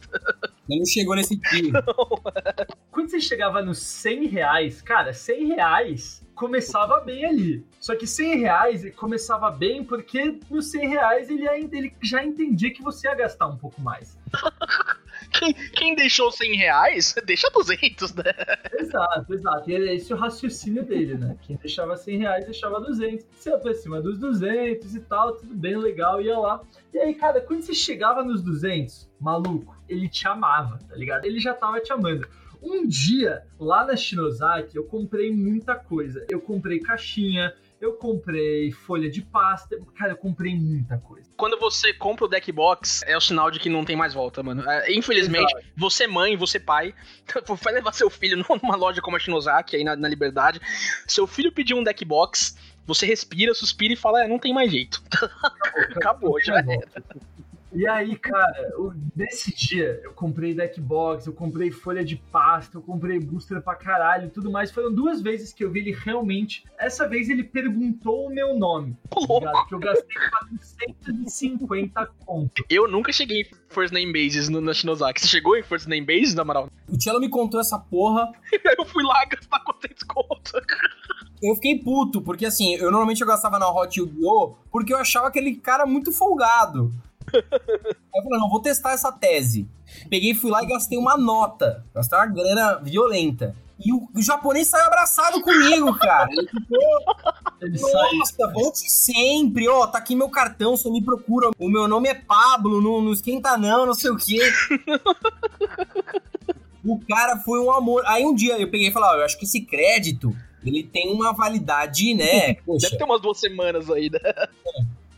Ele 0.68 0.81
não 0.81 0.87
chegou 0.87 1.16
nesse 1.16 1.38
tiro. 1.38 1.73
Quando 2.90 3.09
você 3.09 3.21
chegava 3.21 3.62
nos 3.72 3.78
100 3.78 4.26
reais, 4.26 4.82
cara, 4.82 5.14
100 5.14 5.54
reais 5.54 6.22
começava 6.35 7.00
bem 7.00 7.24
ali. 7.24 7.66
Só 7.80 7.96
que 7.96 8.06
100 8.06 8.38
reais 8.38 8.85
ele 8.85 8.92
começava 8.92 9.50
bem 9.50 9.82
porque 9.82 10.38
nos 10.50 10.70
100 10.70 10.88
reais 10.90 11.30
ele, 11.30 11.48
ainda, 11.48 11.74
ele 11.74 11.94
já 12.02 12.22
entendia 12.22 12.70
que 12.70 12.82
você 12.82 13.08
ia 13.08 13.14
gastar 13.14 13.46
um 13.46 13.56
pouco 13.56 13.80
mais. 13.80 14.18
Quem, 15.30 15.54
quem 15.54 15.94
deixou 15.94 16.30
100 16.30 16.56
reais, 16.56 17.14
deixa 17.24 17.48
200, 17.50 18.14
né? 18.14 18.24
Exato, 18.78 19.32
exato. 19.32 19.70
E 19.70 19.74
é 19.74 19.94
esse 19.94 20.12
o 20.12 20.16
raciocínio 20.16 20.85
dele, 20.85 21.14
né? 21.14 21.37
Quem 21.42 21.56
deixava 21.56 21.96
100 21.96 22.18
reais 22.18 22.44
deixava 22.44 22.80
200. 22.80 23.24
Você 23.30 23.50
ia 23.50 23.58
pra 23.58 23.72
cima 23.72 24.00
dos 24.02 24.18
200 24.18 24.94
e 24.94 25.00
tal, 25.00 25.37
tudo 25.37 25.54
bem, 25.54 25.76
legal, 25.76 26.20
ia 26.20 26.38
lá. 26.38 26.61
E 26.92 26.98
aí, 26.98 27.14
cara, 27.14 27.40
quando 27.40 27.62
você 27.62 27.72
chegava 27.72 28.22
nos 28.24 28.42
200, 28.42 29.08
maluco, 29.20 29.76
ele 29.88 30.08
te 30.08 30.26
amava, 30.26 30.78
tá 30.88 30.96
ligado? 30.96 31.24
Ele 31.24 31.38
já 31.38 31.54
tava 31.54 31.80
te 31.80 31.92
amando. 31.92 32.26
Um 32.62 32.87
dia, 32.87 33.42
lá 33.59 33.85
na 33.85 33.96
Shinozaki, 33.96 34.77
eu 34.77 34.85
comprei 34.85 35.33
muita 35.33 35.75
coisa. 35.75 36.25
Eu 36.31 36.40
comprei 36.40 36.79
caixinha, 36.79 37.53
eu 37.81 37.94
comprei 37.94 38.70
folha 38.70 39.11
de 39.11 39.20
pasta. 39.20 39.77
Cara, 39.96 40.12
eu 40.12 40.16
comprei 40.16 40.55
muita 40.55 40.96
coisa. 40.98 41.29
Quando 41.37 41.59
você 41.59 41.92
compra 41.92 42.27
o 42.27 42.29
deck 42.29 42.53
box, 42.53 43.03
é 43.05 43.16
o 43.16 43.20
sinal 43.20 43.51
de 43.51 43.59
que 43.59 43.68
não 43.68 43.85
tem 43.85 43.96
mais 43.96 44.14
volta, 44.14 44.40
mano. 44.44 44.62
É, 44.70 44.92
infelizmente, 44.94 45.53
você 45.77 46.07
mãe, 46.07 46.37
você 46.37 46.61
pai, 46.61 46.94
vai 47.61 47.75
levar 47.75 47.92
seu 47.92 48.09
filho 48.09 48.44
numa 48.62 48.77
loja 48.77 49.03
como 49.03 49.16
a 49.16 49.18
Shinozaki, 49.18 49.75
aí 49.75 49.83
na, 49.83 49.96
na 49.96 50.09
Liberdade. 50.09 50.61
Seu 51.09 51.27
filho 51.27 51.51
pediu 51.51 51.77
um 51.77 51.83
deck 51.83 52.05
box, 52.05 52.57
você 52.87 53.05
respira, 53.05 53.53
suspira 53.55 53.92
e 53.92 53.96
fala, 53.96 54.25
é, 54.25 54.29
não 54.29 54.38
tem 54.38 54.55
mais 54.55 54.70
jeito. 54.70 55.03
Acabou, 55.96 56.40
já 56.40 56.59
era. 56.59 56.87
E 57.74 57.87
aí, 57.88 58.16
cara, 58.18 58.70
eu- 58.74 58.92
nesse 59.16 59.54
dia 59.54 60.00
eu 60.04 60.12
comprei 60.12 60.54
deck 60.54 60.78
box, 60.80 61.26
eu 61.26 61.32
comprei 61.32 61.70
folha 61.70 62.04
de 62.04 62.16
pasta, 62.16 62.76
eu 62.76 62.82
comprei 62.82 63.18
booster 63.18 63.62
pra 63.62 63.74
caralho 63.74 64.26
e 64.26 64.30
tudo 64.30 64.50
mais. 64.50 64.70
Foram 64.70 64.92
duas 64.92 65.22
vezes 65.22 65.52
que 65.54 65.64
eu 65.64 65.70
vi 65.70 65.80
ele 65.80 65.92
realmente. 65.92 66.64
Essa 66.78 67.08
vez 67.08 67.30
ele 67.30 67.42
perguntou 67.44 68.26
o 68.26 68.30
meu 68.30 68.54
nome. 68.58 68.96
Tá? 69.11 69.64
Que 69.66 69.74
eu 69.74 69.78
gastei 69.78 70.16
450 70.87 72.06
conto. 72.26 72.64
Eu 72.68 72.88
nunca 72.88 73.12
cheguei 73.12 73.40
em 73.42 73.46
First 73.68 73.92
Name 73.92 74.12
Bases 74.12 74.48
no, 74.48 74.61
na 74.61 74.74
Shinozaki. 74.74 75.20
Você 75.20 75.28
chegou 75.28 75.56
em 75.56 75.62
First 75.62 75.87
Name 75.87 76.06
Bases, 76.06 76.35
na 76.35 76.44
moral? 76.44 76.68
O 76.88 77.00
Cello 77.00 77.20
me 77.20 77.28
contou 77.28 77.61
essa 77.61 77.78
porra. 77.78 78.30
Aí 78.52 78.61
eu 78.78 78.85
fui 78.85 79.02
lá 79.02 79.24
gastar 79.24 79.61
400 79.61 80.02
conto. 80.04 80.52
eu 81.42 81.54
fiquei 81.54 81.78
puto, 81.78 82.20
porque 82.20 82.46
assim, 82.46 82.74
eu 82.76 82.90
normalmente 82.90 83.20
eu 83.20 83.26
gastava 83.26 83.58
na 83.58 83.70
Hot 83.70 83.98
Yu-Gi-Oh! 83.98 84.56
porque 84.70 84.92
eu 84.92 84.98
achava 84.98 85.28
aquele 85.28 85.56
cara 85.56 85.87
muito 85.87 86.12
folgado. 86.12 86.92
Aí 87.35 88.21
eu 88.21 88.23
falei, 88.23 88.38
não, 88.38 88.49
vou 88.49 88.61
testar 88.61 88.92
essa 88.92 89.11
tese. 89.11 89.68
Peguei, 90.09 90.35
fui 90.35 90.51
lá 90.51 90.62
e 90.62 90.66
gastei 90.66 90.99
uma 90.99 91.16
nota. 91.16 91.85
Gastei 91.95 92.18
uma 92.18 92.27
grana 92.27 92.77
violenta. 92.77 93.57
E 93.85 93.92
o, 93.92 94.09
o 94.14 94.23
japonês 94.23 94.68
saiu 94.68 94.87
abraçado 94.87 95.40
comigo, 95.40 95.95
cara. 95.99 96.29
Ele 97.61 97.79
ficou, 97.79 97.92
nossa, 98.18 98.53
volte 98.53 98.90
sempre. 98.90 99.68
Ó, 99.68 99.87
tá 99.87 99.99
aqui 99.99 100.14
meu 100.14 100.29
cartão, 100.29 100.77
você 100.77 100.90
me 100.90 101.03
procura. 101.03 101.51
O 101.59 101.68
meu 101.68 101.88
nome 101.88 102.09
é 102.09 102.14
Pablo, 102.14 102.81
não, 102.81 103.01
não 103.01 103.12
esquenta 103.12 103.57
não, 103.57 103.87
não 103.87 103.95
sei 103.95 104.11
o 104.11 104.16
quê. 104.16 104.38
o 106.85 106.99
cara 107.07 107.38
foi 107.38 107.61
um 107.61 107.73
amor. 107.73 108.05
Aí 108.07 108.25
um 108.25 108.35
dia 108.35 108.59
eu 108.59 108.71
peguei 108.71 108.88
e 108.88 108.92
falei, 108.92 109.11
ó, 109.11 109.14
eu 109.16 109.25
acho 109.25 109.38
que 109.38 109.45
esse 109.45 109.62
crédito, 109.62 110.37
ele 110.64 110.85
tem 110.85 111.12
uma 111.12 111.33
validade, 111.33 112.14
né? 112.14 112.55
Poxa, 112.64 112.87
Deve 112.87 112.99
ter 112.99 113.05
umas 113.05 113.21
duas 113.21 113.40
semanas 113.40 113.90
aí, 113.90 114.11
né? 114.11 114.18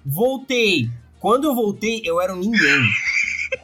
voltei. 0.05 0.91
Quando 1.25 1.45
eu 1.45 1.55
voltei, 1.55 2.03
eu 2.05 2.21
era 2.21 2.35
um 2.35 2.39
ninguém. 2.39 2.83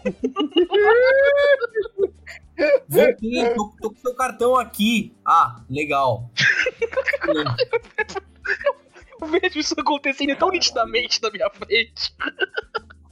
Voltei, 2.88 3.55
tô, 3.55 3.75
tô 3.83 3.90
com 3.90 3.96
seu 3.96 4.14
cartão 4.14 4.57
aqui. 4.57 5.14
Ah, 5.23 5.61
legal. 5.68 6.31
Eu 9.20 9.27
vejo 9.27 9.59
isso 9.59 9.75
acontecendo 9.79 10.35
tão 10.37 10.49
nitidamente 10.49 11.23
na 11.23 11.31
minha 11.31 11.51
frente. 11.51 12.14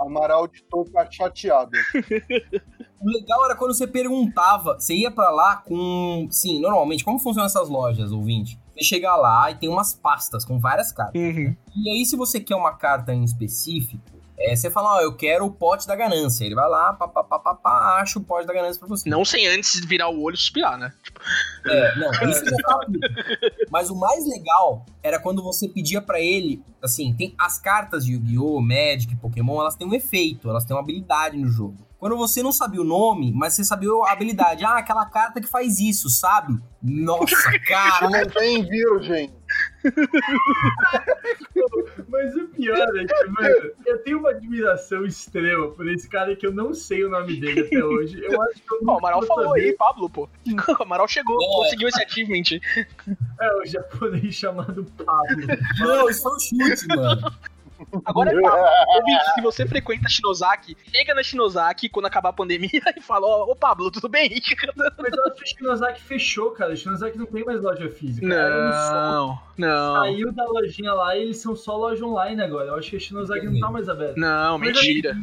Amaral 0.00 0.48
de 0.48 0.62
touca 0.62 1.06
chateado. 1.11 1.72
O 3.00 3.11
legal 3.11 3.44
era 3.44 3.54
quando 3.54 3.74
você 3.74 3.87
perguntava, 3.87 4.80
você 4.80 4.94
ia 4.94 5.11
pra 5.11 5.28
lá 5.28 5.56
com. 5.56 6.26
Sim, 6.30 6.58
normalmente, 6.58 7.04
como 7.04 7.18
funcionam 7.18 7.46
essas 7.46 7.68
lojas, 7.68 8.12
ouvinte? 8.12 8.58
Você 8.72 8.82
chega 8.82 9.14
lá 9.14 9.50
e 9.50 9.56
tem 9.56 9.68
umas 9.68 9.94
pastas 9.94 10.42
com 10.42 10.58
várias 10.58 10.90
cartas. 10.90 11.20
Uhum. 11.20 11.54
E 11.76 11.90
aí, 11.90 12.06
se 12.06 12.16
você 12.16 12.40
quer 12.40 12.56
uma 12.56 12.74
carta 12.74 13.12
em 13.12 13.24
específico, 13.24 14.17
é, 14.38 14.55
você 14.55 14.70
fala, 14.70 14.96
ó, 14.96 15.01
eu 15.01 15.16
quero 15.16 15.44
o 15.44 15.51
pote 15.51 15.87
da 15.87 15.96
ganância. 15.96 16.44
Ele 16.44 16.55
vai 16.55 16.68
lá, 16.68 16.92
pá, 16.92 17.09
pá, 17.09 17.24
pá, 17.24 17.38
pá, 17.38 17.55
pá, 17.55 18.01
acha 18.01 18.18
o 18.18 18.22
pote 18.22 18.46
da 18.46 18.53
ganância 18.53 18.79
pra 18.79 18.88
você. 18.88 19.11
Não 19.11 19.24
sem 19.24 19.46
antes 19.48 19.85
virar 19.85 20.09
o 20.09 20.22
olho 20.22 20.35
e 20.35 20.38
suspirar, 20.38 20.79
né? 20.79 20.92
É, 21.66 21.96
não, 21.98 22.11
isso 22.31 22.44
já 22.44 22.57
tá. 22.57 22.81
Mas 23.70 23.90
o 23.90 23.96
mais 23.96 24.27
legal 24.29 24.87
era 25.03 25.18
quando 25.18 25.42
você 25.42 25.68
pedia 25.68 26.01
pra 26.01 26.20
ele, 26.20 26.62
assim, 26.81 27.12
tem 27.14 27.35
as 27.37 27.59
cartas 27.59 28.05
de 28.05 28.12
Yu-Gi-Oh, 28.12 28.61
Magic, 28.61 29.16
Pokémon, 29.16 29.61
elas 29.61 29.74
têm 29.74 29.87
um 29.87 29.94
efeito, 29.94 30.48
elas 30.48 30.64
têm 30.64 30.77
uma 30.77 30.83
habilidade 30.83 31.37
no 31.37 31.48
jogo. 31.48 31.88
Quando 31.98 32.16
você 32.16 32.42
não 32.44 32.52
sabia 32.52 32.80
o 32.80 32.84
nome, 32.84 33.32
mas 33.34 33.54
você 33.54 33.64
sabia 33.64 33.90
a 34.06 34.12
habilidade, 34.12 34.64
ah, 34.64 34.76
aquela 34.78 35.04
carta 35.06 35.40
que 35.40 35.48
faz 35.48 35.80
isso, 35.80 36.08
sabe? 36.08 36.56
Nossa, 36.80 37.34
cara, 37.66 38.08
Não 38.08 38.24
tem 38.30 38.64
virgem. 38.64 39.32
Mas 42.08 42.34
o 42.37 42.48
pior 42.48 42.76
é 42.98 43.04
que, 43.06 43.26
mano, 43.30 43.72
eu 43.87 43.98
tenho 44.02 44.18
uma 44.18 44.30
admiração 44.30 45.04
extrema 45.04 45.68
por 45.70 45.88
esse 45.88 46.08
cara 46.08 46.34
que 46.37 46.46
eu 46.46 46.52
não 46.52 46.72
sei 46.74 47.04
o 47.04 47.11
nome 47.11 47.38
dele 47.40 47.61
até 47.61 47.84
hoje. 47.84 48.20
Eu 48.22 48.40
acho 48.42 48.54
que 48.62 48.74
eu 48.74 48.82
não 48.82 48.94
o 48.94 48.98
Amaral 48.98 49.22
falou 49.24 49.48
saber. 49.48 49.61
aí, 49.62 49.72
Pablo, 49.74 50.08
pô. 50.11 50.28
O 50.78 50.82
Amaral 50.82 51.08
chegou, 51.08 51.37
É. 51.42 51.46
conseguiu 51.56 51.88
esse 51.88 52.02
achievement. 52.02 52.61
É 53.40 53.52
o 53.54 53.66
japonês 53.66 54.34
chamado 54.34 54.84
Pablo. 55.04 55.46
não, 55.80 56.08
isso 56.08 56.22
foi 56.22 56.32
um 56.32 56.38
chute, 56.40 56.87
mano. 56.88 57.32
Agora 58.05 58.31
é 58.31 58.35
Pablo. 58.40 58.66
Ouvinte, 58.96 59.35
se 59.35 59.40
você 59.40 59.66
frequenta 59.66 60.07
a 60.07 60.09
Shinosaki, 60.09 60.77
chega 60.90 61.14
na 61.14 61.22
Shinosaki 61.22 61.88
quando 61.88 62.07
acabar 62.07 62.31
a 62.31 62.33
pandemia 62.33 62.70
e 62.96 63.01
fala, 63.01 63.27
ó, 63.27 63.44
ô 63.51 63.57
Pablo, 63.57 63.90
tudo 63.90 64.09
bem? 64.09 64.31
Mas 64.98 65.12
eu 65.12 65.24
acho 65.24 65.35
que 65.37 65.44
o 65.44 65.46
Shinozaki 65.46 66.01
fechou, 66.03 66.51
cara. 66.53 66.72
O 66.72 66.77
Shinozaki 66.77 67.18
não 67.18 67.27
tem 67.27 67.44
mais 67.44 67.61
loja 67.61 67.88
física. 67.90 68.27
Não, 68.27 69.38
não, 69.57 69.94
Saiu 69.94 70.33
da 70.33 70.44
lojinha 70.44 70.92
lá 70.92 71.16
e 71.16 71.22
eles 71.22 71.38
são 71.38 71.57
só 71.57 71.77
loja 71.77 72.05
online 72.05 72.40
agora. 72.42 72.68
Eu 72.68 72.74
acho 72.77 72.90
que 72.90 72.96
a 72.96 73.01
Shinozaki 73.01 73.46
não 73.46 73.61
tá 73.61 73.70
mais 73.70 73.88
aberta. 73.88 74.18
não, 74.18 74.59
Mas 74.59 74.68
mentira. 74.72 75.16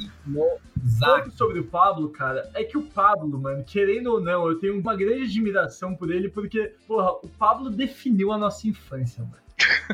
Pouco 1.00 1.32
sobre 1.32 1.60
o 1.60 1.64
Pablo, 1.66 2.10
cara, 2.10 2.50
é 2.54 2.64
que 2.64 2.78
o 2.78 2.84
Pablo, 2.84 3.40
mano, 3.40 3.64
querendo 3.64 4.12
ou 4.12 4.22
não, 4.22 4.48
eu 4.48 4.60
tenho 4.60 4.80
uma 4.80 4.96
grande 4.96 5.24
admiração 5.24 5.96
por 5.96 6.12
ele, 6.12 6.30
porque, 6.30 6.74
porra, 6.88 7.12
o 7.24 7.28
Pablo 7.28 7.70
definiu 7.70 8.32
a 8.32 8.38
nossa 8.38 8.68
infância, 8.68 9.24
mano. 9.24 9.36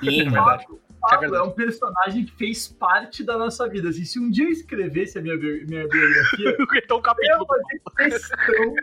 Sim, 0.04 0.30
O. 0.30 0.34
Pablo, 0.34 0.80
o 0.90 0.91
Pablo 1.02 1.26
é, 1.26 1.30
verdade. 1.30 1.50
um 1.50 1.52
personagem 1.52 2.26
que 2.26 2.32
fez 2.38 2.68
parte 2.68 3.24
da 3.24 3.38
nossa 3.38 3.68
vida. 3.68 3.90
Assim, 3.90 4.06
se 4.06 4.20
um 4.20 4.30
dia 4.30 4.46
eu 4.46 4.52
escrevesse 4.52 5.18
a 5.18 5.22
minha, 5.22 5.36
minha 5.36 5.88
biografia, 5.88 6.58
Então 6.84 6.98
o 6.98 7.02
eu 7.02 7.24
ia 7.24 7.38
capítulo. 7.38 7.48
fazer 7.48 8.12
questão 8.12 8.74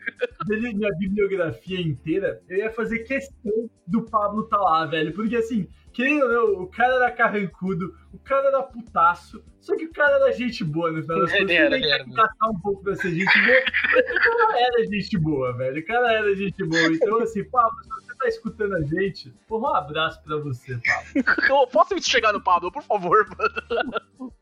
dele, 0.47 0.75
minha 0.75 0.95
bibliografia 0.99 1.81
inteira, 1.81 2.43
eu 2.49 2.59
ia 2.59 2.71
fazer 2.71 2.99
questão 3.01 3.71
do 3.87 4.03
Pablo 4.03 4.45
tá 4.45 4.59
lá, 4.59 4.85
velho. 4.87 5.13
Porque 5.15 5.37
assim, 5.37 5.69
quem 5.93 6.23
ou 6.23 6.29
não, 6.29 6.63
o 6.63 6.67
cara 6.69 6.95
era 6.97 7.11
carrancudo, 7.11 7.95
o 8.13 8.19
cara 8.19 8.49
era 8.49 8.63
putaço, 8.63 9.43
só 9.61 9.77
que 9.77 9.87
o 9.87 9.93
cara 9.93 10.17
era 10.17 10.33
gente 10.33 10.63
boa 10.65 10.91
no 10.93 11.03
final 11.03 11.21
das 11.21 11.33
contas. 11.33 11.51
ele 11.51 11.81
que 11.81 12.05
que 12.05 12.11
gastar 12.15 12.49
um 12.49 12.61
pouco 12.61 12.83
pra 12.83 12.97
ser 12.97 13.11
gente 13.11 13.39
boa, 13.47 13.63
mas 13.95 14.11
o 14.11 14.21
cara 14.21 14.61
era 14.61 14.85
gente 14.87 15.19
boa, 15.19 15.57
velho. 15.57 15.81
O 15.81 15.87
cara 15.87 16.13
era 16.13 16.37
gente 16.37 16.65
boa. 16.65 16.87
Então, 16.93 17.21
assim, 17.21 17.45
Pablo, 17.51 17.71
tá 18.19 18.29
escutando 18.29 18.75
a 18.75 18.83
gente, 18.83 19.33
porra, 19.47 19.71
um 19.71 19.77
abraço 19.77 20.21
pra 20.23 20.37
você, 20.37 20.79
Pablo. 20.79 21.67
Posso 21.73 22.03
chegar 22.03 22.33
no 22.33 22.43
Pablo, 22.43 22.71
por 22.73 22.83
favor, 22.83 23.27
mano? 23.37 24.33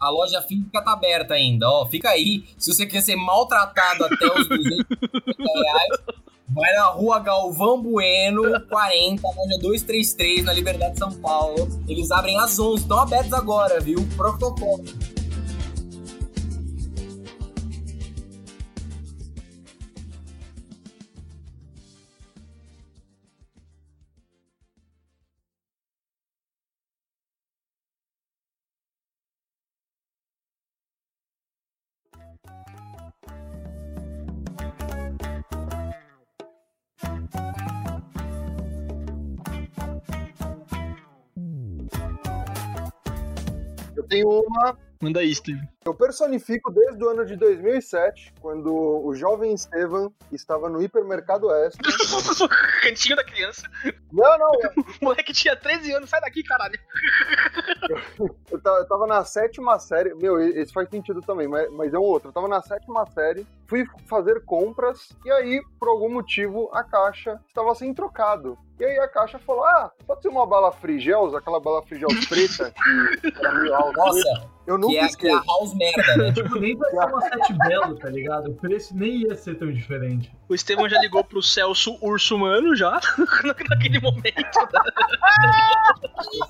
A 0.00 0.10
loja 0.10 0.40
física 0.42 0.82
tá 0.82 0.92
aberta 0.92 1.34
ainda, 1.34 1.68
ó. 1.68 1.86
Fica 1.86 2.08
aí. 2.10 2.44
Se 2.56 2.72
você 2.72 2.86
quer 2.86 3.02
ser 3.02 3.16
maltratado 3.16 4.04
até 4.04 4.26
os 4.26 4.48
250 4.48 5.42
reais, 5.42 6.00
vai 6.48 6.72
na 6.74 6.84
rua 6.84 7.18
Galvão 7.18 7.82
Bueno, 7.82 8.42
40, 8.68 9.22
loja 9.26 9.58
233, 9.60 10.44
na 10.44 10.52
Liberdade 10.52 10.92
de 10.92 10.98
São 11.00 11.12
Paulo. 11.20 11.68
Eles 11.88 12.12
abrem 12.12 12.38
às 12.38 12.58
11, 12.58 12.82
estão 12.82 13.00
abertos 13.00 13.32
agora, 13.32 13.80
viu? 13.80 13.98
Protocolo. 14.16 14.84
Eu 43.96 44.06
tenho 44.06 44.28
uma. 44.28 44.87
Manda 45.00 45.20
aí, 45.20 45.32
Steve. 45.32 45.60
Eu 45.84 45.94
personifico 45.94 46.72
desde 46.72 47.02
o 47.04 47.08
ano 47.08 47.24
de 47.24 47.36
2007, 47.36 48.34
quando 48.40 48.74
o 48.74 49.14
jovem 49.14 49.54
Estevam 49.54 50.12
estava 50.32 50.68
no 50.68 50.82
hipermercado 50.82 51.46
Oeste. 51.46 51.78
Cantinho 52.82 53.14
da 53.14 53.24
criança. 53.24 53.68
Não, 54.12 54.38
não, 54.38 54.50
O 55.00 55.04
moleque 55.04 55.32
tinha 55.32 55.54
13 55.54 55.92
anos, 55.92 56.10
sai 56.10 56.20
daqui, 56.20 56.42
caralho. 56.42 56.78
eu 58.50 58.60
eu 58.78 58.86
tava 58.86 59.06
na 59.06 59.24
sétima 59.24 59.78
série. 59.78 60.14
Meu, 60.14 60.40
esse 60.40 60.72
faz 60.72 60.88
sentido 60.90 61.22
também, 61.22 61.46
mas, 61.46 61.70
mas 61.72 61.94
é 61.94 61.98
um 61.98 62.02
outro. 62.02 62.30
Eu 62.30 62.32
tava 62.32 62.48
na 62.48 62.60
sétima 62.60 63.06
série, 63.06 63.46
fui 63.66 63.86
fazer 64.06 64.44
compras, 64.44 65.10
e 65.24 65.30
aí, 65.30 65.62
por 65.78 65.88
algum 65.88 66.10
motivo, 66.10 66.68
a 66.72 66.82
caixa 66.82 67.40
estava 67.48 67.74
sem 67.74 67.94
trocado. 67.94 68.58
E 68.80 68.84
aí 68.84 68.98
a 68.98 69.08
caixa 69.08 69.38
falou: 69.38 69.64
Ah, 69.64 69.92
pode 70.06 70.22
ser 70.22 70.28
uma 70.28 70.46
bala 70.46 70.72
Frigels, 70.72 71.34
aquela 71.34 71.60
bala 71.60 71.82
Frigels 71.82 72.26
preta 72.26 72.72
que 73.20 73.38
era 73.38 73.54
meio 73.54 73.74
alta. 73.74 73.98
Nossa, 73.98 74.48
Eu 74.68 74.74
que 74.74 74.80
nunca 74.82 74.92
que 74.92 74.98
é 74.98 75.02
a 75.02 75.06
esqueço. 75.06 75.44
house 75.46 75.74
merda, 75.74 76.16
né? 76.18 76.32
Tipo, 76.32 76.58
nem 76.60 76.76
vai 76.76 76.90
ser 76.92 76.96
uma 76.98 77.20
sete 77.22 77.52
belo, 77.54 77.96
tá 77.96 78.10
ligado? 78.10 78.50
O 78.50 78.54
preço 78.54 78.94
nem 78.94 79.22
ia 79.22 79.34
ser 79.34 79.54
tão 79.54 79.72
diferente. 79.72 80.30
O 80.46 80.54
Estevão 80.54 80.86
já 80.86 81.00
ligou 81.00 81.24
pro 81.24 81.42
Celso 81.42 81.96
Urso 82.02 82.36
Mano 82.38 82.76
já, 82.76 83.00
naquele 83.70 83.98
momento. 83.98 84.24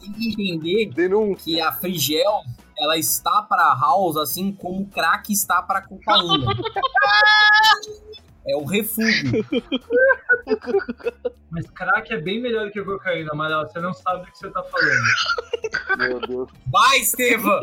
Tem 0.00 0.12
que 0.12 0.30
entender 0.30 0.90
Denúncia. 0.92 1.44
que 1.44 1.60
a 1.60 1.70
Frigel, 1.70 2.42
ela 2.76 2.96
está 2.98 3.42
para 3.42 3.78
house 3.80 4.16
assim 4.16 4.50
como 4.50 4.82
o 4.82 4.86
crack 4.88 5.32
está 5.32 5.62
para 5.62 5.82
cocaína. 5.82 6.46
É 8.48 8.56
o 8.56 8.64
refúgio. 8.64 9.44
Mas 11.50 11.70
crack 11.70 12.12
é 12.14 12.20
bem 12.20 12.40
melhor 12.40 12.68
que 12.72 12.80
a 12.80 12.84
cocaína, 12.84 13.30
Amaral. 13.32 13.68
Você 13.68 13.78
não 13.78 13.92
sabe 13.94 14.24
do 14.24 14.32
que 14.32 14.38
você 14.38 14.50
tá 14.50 14.62
falando. 14.64 15.98
Meu 15.98 16.20
Deus. 16.20 16.50
Vai, 16.66 16.98
Estevam! 16.98 17.60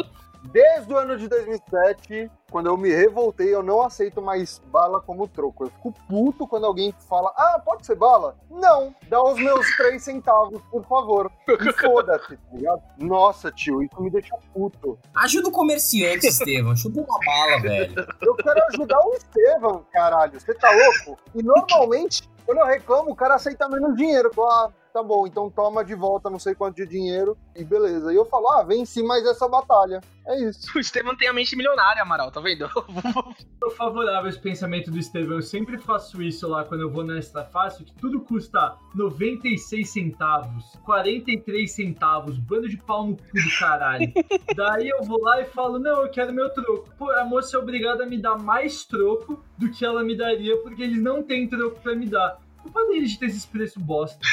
Desde 0.52 0.94
o 0.94 0.98
ano 0.98 1.18
de 1.18 1.28
2007, 1.28 2.32
quando 2.52 2.68
eu 2.68 2.78
me 2.78 2.90
revoltei, 2.90 3.54
eu 3.54 3.64
não 3.64 3.82
aceito 3.82 4.22
mais 4.22 4.62
bala 4.68 5.02
como 5.02 5.28
troco. 5.28 5.66
Eu 5.66 5.70
fico 5.70 5.94
puto 6.08 6.48
quando 6.48 6.66
alguém 6.66 6.94
fala, 7.10 7.34
ah, 7.36 7.62
pode 7.64 7.86
ser 7.86 7.96
bala? 7.96 8.38
Não, 8.50 8.96
dá 9.08 9.22
os 9.22 9.38
meus 9.38 9.66
três 9.76 10.04
centavos, 10.04 10.62
por 10.72 10.84
favor. 10.86 11.32
E 11.48 11.74
foda-se, 11.82 12.38
tá 12.38 12.44
ligado? 12.54 12.82
Nossa, 13.00 13.52
tio, 13.52 13.82
isso 13.84 14.02
me 14.02 14.10
deixa 14.10 14.36
puto. 14.54 14.98
Ajuda 15.16 15.50
o 15.50 15.52
comerciante, 15.52 16.28
Estevam. 16.28 16.76
Chupa 16.76 17.02
uma 17.02 17.20
bala, 17.26 17.62
velho. 17.62 18.08
Eu 18.22 18.36
quero 18.36 18.64
ajudar 18.74 19.00
o 19.00 19.14
Estevam, 19.14 19.86
caralho. 19.92 20.40
Você 20.40 20.54
tá 20.54 20.70
louco? 20.72 21.22
E 21.34 21.44
normalmente, 21.44 22.30
quando 22.46 22.60
eu 22.60 22.66
reclamo, 22.66 23.12
o 23.12 23.16
cara 23.16 23.36
aceita 23.36 23.68
menos 23.68 23.96
dinheiro. 23.96 24.32
Ah, 24.40 24.70
tá 24.96 25.04
bom, 25.04 25.28
então 25.28 25.50
toma 25.50 25.84
de 25.84 25.94
volta 25.94 26.30
não 26.30 26.40
sei 26.40 26.56
quanto 26.56 26.78
de 26.78 26.88
dinheiro 26.88 27.38
e 27.54 27.66
beleza. 27.66 28.14
E 28.14 28.16
eu 28.16 28.24
falo, 28.24 28.48
ah, 28.52 28.64
venci 28.64 29.04
mais 29.04 29.26
essa 29.26 29.46
batalha. 29.46 30.00
É 30.26 30.42
isso. 30.42 30.72
O 30.74 30.80
Estevam 30.80 31.18
tem 31.18 31.28
a 31.28 31.34
mente 31.34 31.54
milionária, 31.54 32.02
Amaral, 32.02 32.32
tá 32.32 32.40
vendo? 32.40 32.70
sou 33.60 33.72
favorável 33.72 34.28
a 34.28 34.30
esse 34.30 34.40
pensamento 34.40 34.90
do 34.90 34.98
Estevão. 34.98 35.36
Eu 35.36 35.42
sempre 35.42 35.78
faço 35.78 36.22
isso 36.24 36.48
lá 36.48 36.64
quando 36.64 36.82
eu 36.82 36.90
vou 36.90 37.04
na 37.04 37.18
Extra 37.18 37.44
Fácil, 37.44 37.84
que 37.84 37.94
tudo 37.96 38.22
custa 38.22 38.78
96 38.96 39.90
centavos, 39.90 40.64
43 40.86 41.70
centavos, 41.70 42.38
bando 42.38 42.70
de 42.70 42.78
pau 42.78 43.06
no 43.06 43.18
cu 43.18 43.24
do 43.24 43.60
caralho. 43.60 44.14
Daí 44.56 44.88
eu 44.88 45.04
vou 45.04 45.22
lá 45.22 45.42
e 45.42 45.46
falo, 45.46 45.78
não, 45.78 46.04
eu 46.04 46.10
quero 46.10 46.32
meu 46.32 46.50
troco. 46.52 46.90
Pô, 46.98 47.12
a 47.12 47.26
moça 47.26 47.58
é 47.58 47.60
obrigada 47.60 48.04
a 48.04 48.08
me 48.08 48.18
dar 48.18 48.38
mais 48.38 48.86
troco 48.86 49.44
do 49.58 49.70
que 49.70 49.84
ela 49.84 50.06
me 50.06 50.16
daria, 50.16 50.56
porque 50.62 50.84
eles 50.84 51.02
não 51.04 51.22
têm 51.22 51.50
troco 51.50 51.82
pra 51.82 51.94
me 51.94 52.06
dar. 52.06 52.40
Culpa 52.66 52.84
deles 52.88 53.12
de 53.12 53.20
ter 53.20 53.28
esses 53.28 53.46
preços 53.46 53.82
bosta. 53.82 54.18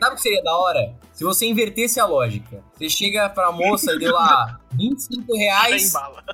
Sabe 0.00 0.12
o 0.12 0.16
que 0.16 0.22
seria 0.22 0.42
da 0.42 0.56
hora? 0.56 0.94
Se 1.12 1.22
você 1.22 1.44
invertesse 1.44 2.00
a 2.00 2.06
lógica. 2.06 2.64
Você 2.72 2.88
chega 2.88 3.28
pra 3.28 3.52
moça 3.52 3.92
e 3.92 3.98
deu 3.98 4.14
lá 4.14 4.58
25 4.72 5.36
reais. 5.36 5.90
Em 5.90 5.92
bala. 5.92 6.24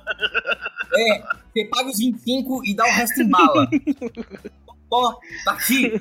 É, 0.95 1.23
você 1.53 1.65
paga 1.65 1.89
os 1.89 1.97
25 1.97 2.65
e 2.65 2.73
dá 2.73 2.85
o 2.85 2.91
resto 2.91 3.21
em 3.21 3.29
bala. 3.29 3.69
Ó, 4.89 5.13
tá 5.43 5.51
aqui. 5.51 5.91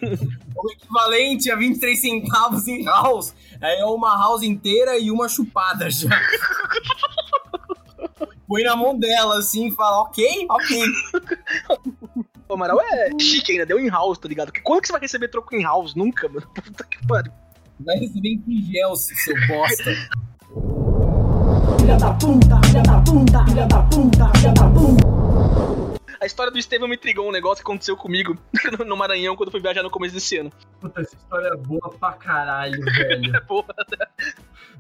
O 0.55 0.73
equivalente 0.73 1.51
a 1.51 1.57
23 1.57 2.01
centavos 2.01 2.69
em 2.69 2.85
house. 2.85 3.35
É 3.61 3.85
uma 3.85 4.17
house 4.17 4.45
inteira 4.45 4.97
e 4.99 5.11
uma 5.11 5.29
chupada 5.29 5.91
já. 5.91 6.11
Põe 8.47 8.63
na 8.63 8.77
mão 8.77 8.97
dela 8.97 9.39
assim 9.39 9.67
e 9.67 9.73
fala, 9.73 10.03
ok, 10.03 10.47
ok. 10.49 10.85
Amaral 12.59 12.81
é 12.81 13.11
chique 13.21 13.53
ainda, 13.53 13.65
deu 13.65 13.79
em 13.79 13.89
house, 13.89 14.19
tá 14.19 14.29
ligado? 14.29 14.49
Porque 14.49 14.61
quando 14.61 14.81
que 14.81 14.89
você 14.89 14.93
vai 14.93 15.01
receber 15.01 15.29
troco 15.29 15.55
em 15.55 15.63
house? 15.63 15.95
Nunca, 15.95 16.29
mano. 16.29 16.45
Puta 16.53 16.85
que 16.85 17.07
pariu. 17.07 17.33
Vai 17.79 17.97
receber 17.99 18.31
em 18.31 18.39
pingel, 18.41 18.97
seu 18.97 19.37
bosta. 19.47 19.93
Filha 21.79 21.97
da 21.97 22.13
puta, 22.15 22.61
filha 22.67 22.83
da 22.83 23.01
puta, 23.01 23.47
filha 23.47 23.67
da 23.69 23.83
puta, 23.85 24.39
filha 24.39 24.53
da 24.53 24.71
puta. 24.71 25.99
A 26.21 26.27
história 26.27 26.51
do 26.51 26.59
Estevão 26.59 26.89
me 26.89 26.97
intrigou 26.97 27.29
um 27.29 27.31
negócio 27.31 27.65
que 27.65 27.71
aconteceu 27.71 27.97
comigo 27.97 28.37
no 28.85 28.97
Maranhão 28.97 29.37
quando 29.37 29.49
eu 29.49 29.53
fui 29.53 29.61
viajar 29.61 29.85
no 29.85 29.91
começo 29.91 30.15
desse 30.15 30.39
ano. 30.39 30.51
Puta, 30.81 31.01
essa 31.01 31.15
história 31.15 31.47
é 31.47 31.57
boa 31.57 31.89
pra 32.01 32.13
caralho, 32.15 32.85
velho. 32.85 33.31
É 33.37 33.41
boa. 33.43 33.65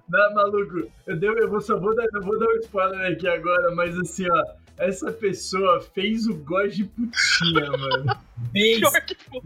Não, 0.08 0.34
maluco, 0.34 0.90
eu, 1.06 1.16
dei, 1.16 1.28
eu 1.28 1.48
vou, 1.48 1.60
só 1.60 1.78
vou 1.78 1.94
dar, 1.94 2.06
não 2.12 2.22
vou 2.22 2.36
dar 2.40 2.46
um 2.46 2.58
spoiler 2.58 3.12
aqui 3.12 3.28
agora, 3.28 3.72
mas 3.76 3.96
assim, 3.96 4.26
ó, 4.28 4.42
essa 4.78 5.12
pessoa 5.12 5.80
fez 5.80 6.26
o 6.26 6.34
gosto 6.36 6.76
de 6.76 6.84
putinha, 6.84 7.70
mano. 7.70 8.27
Pior 8.52 9.00
que 9.02 9.14
foi. 9.14 9.40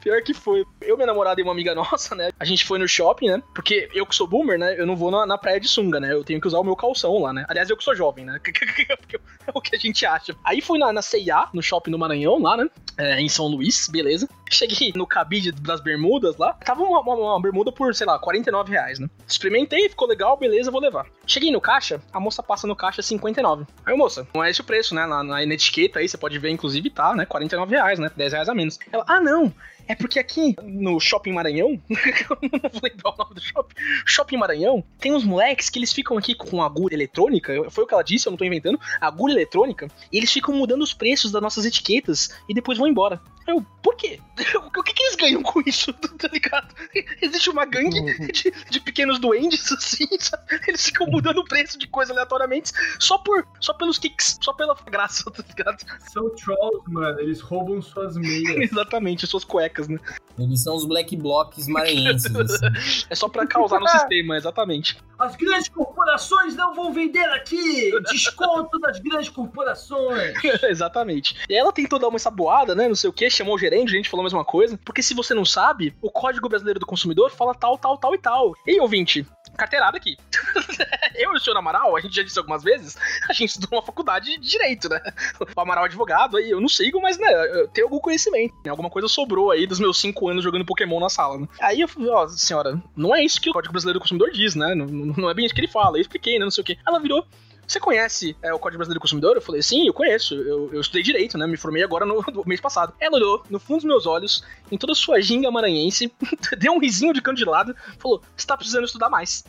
Pior 0.00 0.22
que 0.22 0.34
foi. 0.34 0.64
Eu, 0.80 0.96
minha 0.96 1.06
namorada 1.06 1.40
e 1.40 1.44
uma 1.44 1.52
amiga 1.52 1.74
nossa, 1.76 2.14
né? 2.14 2.30
A 2.38 2.44
gente 2.44 2.64
foi 2.64 2.78
no 2.78 2.88
shopping, 2.88 3.28
né? 3.28 3.42
Porque 3.54 3.88
eu 3.94 4.06
que 4.06 4.14
sou 4.14 4.26
boomer, 4.26 4.58
né? 4.58 4.78
Eu 4.78 4.86
não 4.86 4.96
vou 4.96 5.10
na, 5.10 5.26
na 5.26 5.38
praia 5.38 5.60
de 5.60 5.68
sunga, 5.68 6.00
né? 6.00 6.12
Eu 6.12 6.24
tenho 6.24 6.40
que 6.40 6.46
usar 6.46 6.58
o 6.58 6.64
meu 6.64 6.76
calção 6.76 7.18
lá, 7.18 7.32
né? 7.32 7.44
Aliás, 7.48 7.68
eu 7.70 7.76
que 7.76 7.84
sou 7.84 7.94
jovem, 7.94 8.24
né? 8.24 8.38
É 9.46 9.52
o 9.54 9.60
que 9.60 9.74
a 9.74 9.78
gente 9.78 10.04
acha. 10.04 10.36
Aí 10.44 10.60
fui 10.60 10.78
na, 10.78 10.92
na 10.92 11.02
CIA, 11.02 11.48
no 11.52 11.62
shopping 11.62 11.90
no 11.90 11.98
Maranhão, 11.98 12.40
lá, 12.40 12.56
né? 12.56 12.68
É, 12.96 13.20
em 13.20 13.28
São 13.28 13.46
Luís, 13.46 13.88
beleza. 13.88 14.28
Cheguei 14.50 14.92
no 14.94 15.06
cabide 15.06 15.50
das 15.50 15.80
bermudas 15.80 16.36
lá. 16.36 16.52
Tava 16.52 16.82
uma, 16.82 17.00
uma, 17.00 17.14
uma 17.14 17.40
bermuda 17.40 17.72
por, 17.72 17.94
sei 17.94 18.06
lá, 18.06 18.18
49 18.18 18.70
reais, 18.70 18.98
né? 18.98 19.08
Experimentei, 19.26 19.88
ficou 19.88 20.06
legal, 20.06 20.36
beleza, 20.36 20.70
vou 20.70 20.80
levar. 20.80 21.06
Cheguei 21.26 21.50
no 21.50 21.60
caixa, 21.60 22.00
a 22.12 22.20
moça 22.20 22.42
passa 22.42 22.66
no 22.66 22.76
caixa 22.76 23.02
59. 23.02 23.64
Aí, 23.86 23.96
moça, 23.96 24.26
não 24.34 24.44
é 24.44 24.50
esse 24.50 24.60
o 24.60 24.64
preço, 24.64 24.94
né? 24.94 25.06
Na, 25.06 25.22
na 25.22 25.42
etiqueta 25.42 25.98
aí, 25.98 26.08
você 26.08 26.18
pode 26.18 26.38
ver, 26.38 26.50
inclusive, 26.50 26.90
tá, 26.90 27.14
né? 27.14 27.24
49 27.24 27.74
reais, 27.74 27.89
né? 27.98 28.10
10 28.16 28.32
reais 28.32 28.48
a 28.48 28.54
menos. 28.54 28.78
Ela, 28.92 29.04
ah, 29.08 29.20
não. 29.20 29.52
É 29.90 29.94
porque 29.96 30.20
aqui 30.20 30.54
no 30.62 31.00
Shopping 31.00 31.32
Maranhão, 31.32 31.70
eu 31.90 32.38
não 32.42 32.70
vou 32.70 32.80
lembrar 32.80 33.12
o 33.12 33.16
nome 33.16 33.34
do 33.34 33.40
shopping, 33.40 33.74
Shopping 34.06 34.36
Maranhão, 34.36 34.84
tem 35.00 35.12
uns 35.12 35.24
moleques 35.24 35.68
que 35.68 35.80
eles 35.80 35.92
ficam 35.92 36.16
aqui 36.16 36.32
com 36.32 36.62
agulha 36.62 36.94
eletrônica, 36.94 37.68
foi 37.70 37.82
o 37.82 37.86
que 37.88 37.94
ela 37.94 38.04
disse, 38.04 38.28
eu 38.28 38.30
não 38.30 38.36
tô 38.36 38.44
inventando, 38.44 38.78
agulha 39.00 39.32
eletrônica, 39.32 39.88
e 40.12 40.16
eles 40.16 40.30
ficam 40.30 40.54
mudando 40.54 40.82
os 40.82 40.94
preços 40.94 41.32
das 41.32 41.42
nossas 41.42 41.64
etiquetas 41.64 42.30
e 42.48 42.54
depois 42.54 42.78
vão 42.78 42.86
embora. 42.86 43.20
Eu, 43.50 43.66
por 43.82 43.96
quê? 43.96 44.20
O 44.80 44.82
que, 44.82 44.94
que 44.94 45.02
eles 45.02 45.16
ganham 45.16 45.42
com 45.42 45.60
isso, 45.66 45.92
tá 46.16 46.28
ligado? 46.32 46.74
Existe 47.20 47.50
uma 47.50 47.66
gangue 47.66 48.00
de, 48.32 48.52
de 48.70 48.80
pequenos 48.80 49.18
duendes, 49.18 49.70
assim, 49.72 50.06
sabe? 50.18 50.44
Eles 50.66 50.86
ficam 50.86 51.06
mudando 51.06 51.38
o 51.38 51.44
preço 51.44 51.78
de 51.78 51.86
coisa 51.86 52.12
aleatoriamente 52.12 52.72
só 52.98 53.18
por 53.18 53.46
só 53.60 53.74
pelos 53.74 53.98
kicks, 53.98 54.38
só 54.40 54.52
pela 54.52 54.74
graça, 54.90 55.30
tá 55.30 55.44
ligado? 55.46 55.84
São 56.10 56.30
trolls, 56.30 56.82
mano, 56.88 57.20
eles 57.20 57.40
roubam 57.40 57.82
suas 57.82 58.16
meias. 58.16 58.70
Exatamente, 58.70 59.26
suas 59.26 59.44
cuecas, 59.44 59.79
né? 59.88 59.98
Eles 60.38 60.62
são 60.62 60.74
os 60.74 60.84
black 60.84 61.16
blocks 61.16 61.68
maranhenses. 61.68 62.34
assim. 62.34 63.04
É 63.10 63.14
só 63.14 63.28
pra 63.28 63.46
causar 63.46 63.78
no 63.78 63.88
sistema, 63.88 64.36
exatamente. 64.36 64.98
As 65.18 65.36
grandes 65.36 65.68
corporações 65.68 66.56
não 66.56 66.74
vão 66.74 66.92
vender 66.92 67.24
aqui! 67.30 67.90
Desconto 68.10 68.78
das 68.78 68.98
grandes 68.98 69.28
corporações! 69.28 70.32
Exatamente. 70.62 71.36
E 71.48 71.54
ela 71.54 71.72
tentou 71.72 71.98
dar 71.98 72.08
uma 72.08 72.18
saboada, 72.18 72.74
né? 72.74 72.88
Não 72.88 72.94
sei 72.94 73.10
o 73.10 73.12
que, 73.12 73.28
chamou 73.28 73.54
o 73.54 73.58
gerente, 73.58 73.92
a 73.92 73.96
gente 73.96 74.08
falou 74.08 74.22
a 74.22 74.24
mesma 74.24 74.44
coisa. 74.44 74.78
Porque 74.82 75.02
se 75.02 75.12
você 75.12 75.34
não 75.34 75.44
sabe, 75.44 75.94
o 76.00 76.10
Código 76.10 76.48
Brasileiro 76.48 76.80
do 76.80 76.86
Consumidor 76.86 77.30
fala 77.30 77.54
tal, 77.54 77.76
tal, 77.76 77.98
tal 77.98 78.14
e 78.14 78.18
tal. 78.18 78.54
E 78.66 78.72
aí, 78.72 78.80
ouvinte, 78.80 79.26
carteirada 79.60 79.96
aqui. 79.96 80.16
eu 81.14 81.32
e 81.32 81.36
o 81.36 81.38
senhor 81.38 81.56
Amaral, 81.56 81.96
a 81.96 82.00
gente 82.00 82.14
já 82.14 82.22
disse 82.22 82.38
algumas 82.38 82.62
vezes, 82.62 82.96
a 83.28 83.32
gente 83.32 83.50
estudou 83.50 83.78
uma 83.78 83.84
faculdade 83.84 84.38
de 84.38 84.50
direito, 84.50 84.88
né? 84.88 85.00
O 85.56 85.60
Amaral 85.60 85.84
é 85.84 85.86
advogado, 85.86 86.36
aí 86.36 86.50
eu 86.50 86.60
não 86.60 86.68
sigo, 86.68 87.00
mas, 87.00 87.18
né, 87.18 87.28
eu 87.60 87.68
tenho 87.68 87.86
algum 87.86 87.98
conhecimento. 87.98 88.54
Alguma 88.68 88.90
coisa 88.90 89.08
sobrou 89.08 89.50
aí 89.50 89.66
dos 89.66 89.78
meus 89.78 90.00
cinco 90.00 90.28
anos 90.28 90.42
jogando 90.42 90.64
Pokémon 90.64 91.00
na 91.00 91.08
sala, 91.08 91.38
né? 91.38 91.48
Aí 91.60 91.80
eu 91.80 91.88
falei, 91.88 92.10
ó, 92.10 92.26
senhora, 92.28 92.80
não 92.96 93.14
é 93.14 93.22
isso 93.22 93.40
que 93.40 93.50
o 93.50 93.52
Código 93.52 93.72
Brasileiro 93.72 93.98
do 93.98 94.02
Consumidor 94.02 94.30
diz, 94.30 94.54
né? 94.54 94.74
Não, 94.74 94.86
não 94.86 95.30
é 95.30 95.34
bem 95.34 95.44
isso 95.44 95.54
que 95.54 95.60
ele 95.60 95.68
fala. 95.68 95.98
Eu 95.98 96.02
expliquei, 96.02 96.38
né? 96.38 96.44
Não 96.44 96.50
sei 96.50 96.62
o 96.62 96.64
quê. 96.64 96.78
Ela 96.86 97.00
virou. 97.00 97.26
Você 97.70 97.78
conhece 97.78 98.36
é, 98.42 98.52
o 98.52 98.58
Código 98.58 98.78
Brasileiro 98.78 98.98
do 98.98 99.00
Consumidor? 99.00 99.36
Eu 99.36 99.40
falei, 99.40 99.62
sim, 99.62 99.86
eu 99.86 99.94
conheço. 99.94 100.34
Eu, 100.34 100.70
eu 100.72 100.80
estudei 100.80 101.04
direito, 101.04 101.38
né? 101.38 101.46
Me 101.46 101.56
formei 101.56 101.84
agora 101.84 102.04
no, 102.04 102.20
no 102.20 102.42
mês 102.44 102.60
passado. 102.60 102.92
Ela 102.98 103.14
olhou 103.14 103.44
no 103.48 103.60
fundo 103.60 103.76
dos 103.76 103.84
meus 103.84 104.06
olhos, 104.06 104.42
em 104.72 104.76
toda 104.76 104.92
a 104.92 104.96
sua 104.96 105.20
ginga 105.20 105.48
maranhense, 105.52 106.12
deu 106.58 106.72
um 106.72 106.80
risinho 106.80 107.14
de 107.14 107.22
canto 107.22 107.36
de 107.36 107.44
lado, 107.44 107.72
falou: 107.96 108.20
Você 108.36 108.44
tá 108.44 108.56
precisando 108.56 108.86
estudar 108.86 109.08
mais. 109.08 109.44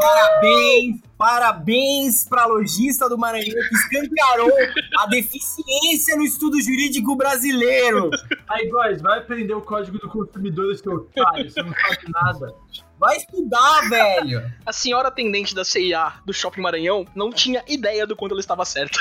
Parabéns, 0.00 1.00
parabéns 1.16 2.28
pra 2.28 2.46
lojista 2.46 3.08
do 3.08 3.16
Maranhão 3.16 3.56
que 3.68 3.74
escancarou 3.74 4.52
a 4.98 5.06
deficiência 5.06 6.16
no 6.16 6.24
estudo 6.24 6.60
jurídico 6.60 7.16
brasileiro. 7.16 8.10
Aí, 8.48 8.70
guys, 8.70 9.00
vai 9.00 9.18
aprender 9.18 9.54
o 9.54 9.62
código 9.62 9.98
do 9.98 10.08
consumidor, 10.08 10.74
seu 10.76 10.92
otário, 10.92 11.50
você 11.50 11.62
não 11.62 11.72
sabe 11.72 12.12
nada. 12.12 12.54
Vai 12.98 13.16
estudar, 13.16 13.88
velho. 13.88 14.52
A 14.64 14.72
senhora 14.72 15.08
atendente 15.08 15.54
da 15.54 15.64
CIA 15.64 16.14
do 16.24 16.32
Shopping 16.32 16.62
Maranhão 16.62 17.04
não 17.14 17.30
tinha 17.30 17.62
ideia 17.68 18.06
do 18.06 18.16
quanto 18.16 18.32
ela 18.32 18.40
estava 18.40 18.64
certa. 18.64 18.98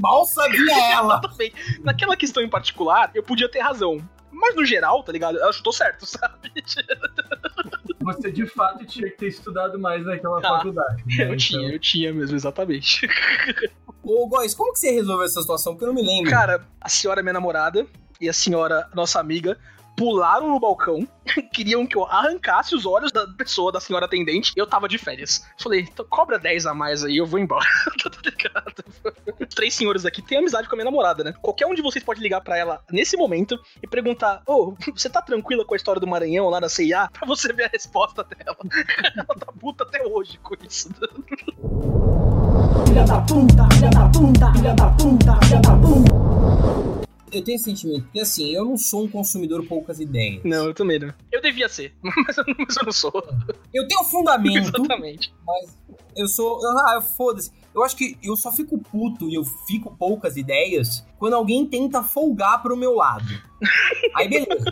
Mal 0.00 0.24
sabia 0.24 0.92
ela. 0.92 1.20
Naquela 1.84 2.16
questão 2.16 2.42
em 2.42 2.48
particular, 2.48 3.10
eu 3.14 3.22
podia 3.22 3.48
ter 3.48 3.60
razão. 3.60 3.98
Mas 4.32 4.56
no 4.56 4.64
geral, 4.64 5.02
tá 5.04 5.12
ligado? 5.12 5.38
Ela 5.38 5.52
chutou 5.52 5.72
certo, 5.72 6.04
sabe? 6.06 6.50
Você 8.00 8.32
de 8.32 8.46
fato 8.46 8.84
tinha 8.86 9.08
que 9.10 9.16
ter 9.16 9.28
estudado 9.28 9.78
mais 9.78 10.04
naquela 10.04 10.38
Ah, 10.38 10.42
faculdade. 10.42 11.04
né? 11.06 11.30
Eu 11.32 11.36
tinha, 11.36 11.72
eu 11.74 11.78
tinha 11.78 12.12
mesmo, 12.12 12.34
exatamente. 12.36 13.06
Ô, 14.02 14.26
Góis, 14.26 14.54
como 14.54 14.72
que 14.72 14.80
você 14.80 14.90
resolveu 14.90 15.24
essa 15.24 15.40
situação? 15.40 15.74
Porque 15.74 15.84
eu 15.84 15.88
não 15.88 15.94
me 15.94 16.02
lembro. 16.04 16.30
Cara, 16.30 16.66
a 16.80 16.88
senhora 16.88 17.22
minha 17.22 17.32
namorada 17.34 17.86
e 18.20 18.28
a 18.28 18.32
senhora 18.32 18.88
nossa 18.94 19.20
amiga 19.20 19.56
pularam 19.96 20.48
no 20.48 20.60
balcão, 20.60 21.06
queriam 21.52 21.86
que 21.86 21.96
eu 21.96 22.04
arrancasse 22.04 22.74
os 22.74 22.86
olhos 22.86 23.12
da 23.12 23.26
pessoa, 23.28 23.72
da 23.72 23.80
senhora 23.80 24.06
atendente, 24.06 24.52
eu 24.56 24.66
tava 24.66 24.88
de 24.88 24.98
férias. 24.98 25.46
Falei, 25.58 25.80
então 25.80 26.04
cobra 26.08 26.38
10 26.38 26.66
a 26.66 26.74
mais 26.74 27.04
aí, 27.04 27.16
eu 27.16 27.26
vou 27.26 27.38
embora. 27.38 27.64
tá 28.02 28.10
ligado? 28.24 29.46
Três 29.54 29.74
senhores 29.74 30.04
aqui 30.04 30.22
têm 30.22 30.38
amizade 30.38 30.68
com 30.68 30.74
a 30.74 30.76
minha 30.76 30.84
namorada, 30.84 31.22
né? 31.24 31.34
Qualquer 31.40 31.66
um 31.66 31.74
de 31.74 31.82
vocês 31.82 32.04
pode 32.04 32.20
ligar 32.20 32.40
pra 32.40 32.56
ela 32.56 32.82
nesse 32.90 33.16
momento 33.16 33.58
e 33.82 33.86
perguntar: 33.86 34.42
Ô, 34.46 34.74
você 34.94 35.08
tá 35.08 35.20
tranquila 35.20 35.64
com 35.64 35.74
a 35.74 35.76
história 35.76 36.00
do 36.00 36.06
Maranhão 36.06 36.48
lá 36.48 36.60
na 36.60 36.68
CIA? 36.68 37.08
Pra 37.12 37.26
você 37.26 37.52
ver 37.52 37.64
a 37.64 37.68
resposta 37.68 38.24
dela. 38.24 38.56
ela 39.16 39.24
tá 39.26 39.52
puta 39.58 39.84
até 39.84 40.04
hoje 40.06 40.38
com 40.38 40.54
isso. 40.64 40.88
Filha 42.86 43.04
da 43.04 43.20
puta, 43.20 43.68
filha 43.74 43.90
da 43.90 44.08
puta, 44.08 44.52
filha 44.52 44.74
da 44.74 44.90
puta, 44.90 45.46
filha 45.46 45.60
da 45.60 45.76
puta. 45.76 47.01
Eu 47.32 47.42
tenho 47.42 47.56
esse 47.56 47.64
sentimento, 47.64 48.04
porque 48.04 48.20
assim, 48.20 48.54
eu 48.54 48.64
não 48.64 48.76
sou 48.76 49.04
um 49.04 49.08
consumidor 49.08 49.66
poucas 49.66 49.98
ideias. 50.00 50.42
Não, 50.44 50.66
eu 50.66 50.74
também 50.74 50.98
não. 50.98 51.12
Eu 51.30 51.40
devia 51.40 51.68
ser, 51.68 51.94
mas 52.02 52.36
eu, 52.36 52.44
mas 52.58 52.76
eu 52.76 52.84
não 52.84 52.92
sou. 52.92 53.12
Eu 53.72 53.88
tenho 53.88 54.04
fundamento, 54.04 54.68
Exatamente. 54.68 55.34
mas 55.46 55.78
eu 56.16 56.28
sou. 56.28 56.60
Ah, 56.66 57.00
foda-se. 57.00 57.50
Eu 57.74 57.82
acho 57.82 57.96
que 57.96 58.18
eu 58.22 58.36
só 58.36 58.52
fico 58.52 58.78
puto 58.78 59.28
e 59.28 59.34
eu 59.34 59.44
fico 59.44 59.96
poucas 59.96 60.36
ideias 60.36 61.06
quando 61.18 61.34
alguém 61.34 61.66
tenta 61.66 62.02
folgar 62.02 62.62
pro 62.62 62.76
meu 62.76 62.94
lado. 62.94 63.24
Aí 64.14 64.28
beleza. 64.28 64.64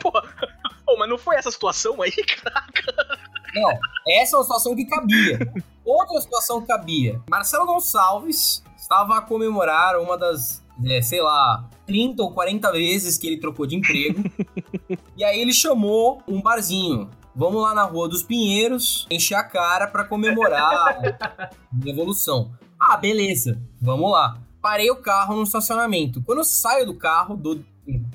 Pô, 0.00 0.12
pô, 0.86 0.96
mas 0.98 1.08
não 1.08 1.18
foi 1.18 1.36
essa 1.36 1.50
situação 1.50 2.00
aí, 2.00 2.12
caraca? 2.12 2.94
Não, 3.54 3.70
essa 4.08 4.36
é 4.36 4.38
uma 4.38 4.44
situação 4.44 4.76
que 4.76 4.84
cabia. 4.86 5.38
Outra 5.84 6.20
situação 6.20 6.60
que 6.60 6.68
cabia. 6.68 7.20
Marcelo 7.28 7.66
Gonçalves 7.66 8.62
estava 8.76 9.18
a 9.18 9.20
comemorar 9.20 9.98
uma 10.00 10.16
das, 10.16 10.64
é, 10.86 11.02
sei 11.02 11.20
lá, 11.20 11.68
30 11.92 12.22
ou 12.22 12.32
40 12.32 12.72
vezes 12.72 13.18
que 13.18 13.26
ele 13.26 13.36
trocou 13.36 13.66
de 13.66 13.76
emprego. 13.76 14.22
e 15.14 15.22
aí 15.22 15.38
ele 15.38 15.52
chamou 15.52 16.22
um 16.26 16.40
barzinho. 16.40 17.10
Vamos 17.36 17.62
lá 17.62 17.74
na 17.74 17.82
Rua 17.82 18.08
dos 18.08 18.22
Pinheiros, 18.22 19.06
encher 19.10 19.34
a 19.34 19.44
cara 19.44 19.86
pra 19.86 20.04
comemorar 20.04 20.62
a 20.62 21.50
evolução. 21.86 22.52
Ah, 22.80 22.96
beleza, 22.96 23.60
vamos 23.80 24.10
lá. 24.10 24.38
Parei 24.62 24.90
o 24.90 24.96
carro 24.96 25.36
no 25.36 25.42
estacionamento. 25.42 26.22
Quando 26.22 26.38
eu 26.38 26.44
saio 26.44 26.86
do 26.86 26.94
carro, 26.94 27.36
dou, 27.36 27.60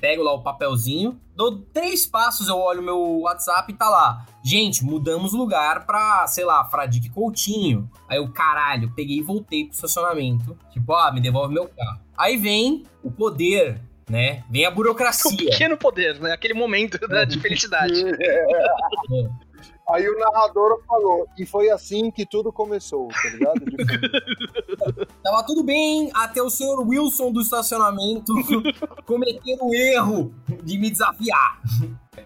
pego 0.00 0.24
lá 0.24 0.32
o 0.32 0.42
papelzinho, 0.42 1.20
dou 1.36 1.58
três 1.72 2.04
passos, 2.04 2.48
eu 2.48 2.58
olho 2.58 2.82
meu 2.82 3.20
WhatsApp 3.20 3.72
e 3.72 3.76
tá 3.76 3.88
lá. 3.88 4.26
Gente, 4.42 4.84
mudamos 4.84 5.32
lugar 5.32 5.86
pra, 5.86 6.26
sei 6.26 6.44
lá, 6.44 6.64
Fradique 6.64 7.10
Coutinho. 7.10 7.88
Aí 8.08 8.18
eu, 8.18 8.28
caralho, 8.28 8.92
peguei 8.94 9.18
e 9.18 9.22
voltei 9.22 9.66
pro 9.66 9.74
estacionamento. 9.74 10.56
Tipo, 10.72 10.94
ah, 10.94 11.12
me 11.12 11.20
devolve 11.20 11.54
meu 11.54 11.68
carro. 11.68 12.07
Aí 12.18 12.36
vem 12.36 12.84
o 13.02 13.10
poder, 13.10 13.80
né? 14.10 14.42
Vem 14.50 14.64
a 14.66 14.70
burocracia. 14.70 15.36
pequeno 15.36 15.76
poder, 15.76 16.18
né? 16.20 16.32
Aquele 16.32 16.54
momento 16.54 16.98
né, 17.08 17.24
de 17.24 17.38
felicidade. 17.40 17.94
Aí 19.90 20.06
o 20.06 20.18
narrador 20.18 20.82
falou, 20.86 21.26
e 21.38 21.46
foi 21.46 21.70
assim 21.70 22.10
que 22.10 22.26
tudo 22.26 22.52
começou, 22.52 23.08
tá 23.08 23.30
ligado? 23.30 23.60
De- 23.64 25.06
Tava 25.24 25.42
tudo 25.46 25.62
bem 25.64 26.10
até 26.12 26.42
o 26.42 26.50
senhor 26.50 26.86
Wilson 26.86 27.32
do 27.32 27.40
estacionamento 27.40 28.34
cometer 29.06 29.56
o 29.62 29.74
erro 29.74 30.34
de 30.62 30.76
me 30.76 30.90
desafiar. 30.90 31.62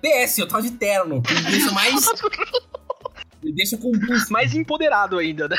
PS, 0.01 0.39
eu 0.39 0.49
tava 0.49 0.63
de 0.63 0.73
terno, 0.73 1.23
que 1.23 1.33
me 1.35 1.43
deixa 1.43 1.71
mais. 1.71 2.05
Me 3.45 3.53
deixa 3.53 3.77
com. 3.79 3.93
Mais 4.31 4.53
empoderado 4.57 5.17
ainda, 5.19 5.47
né? 5.47 5.57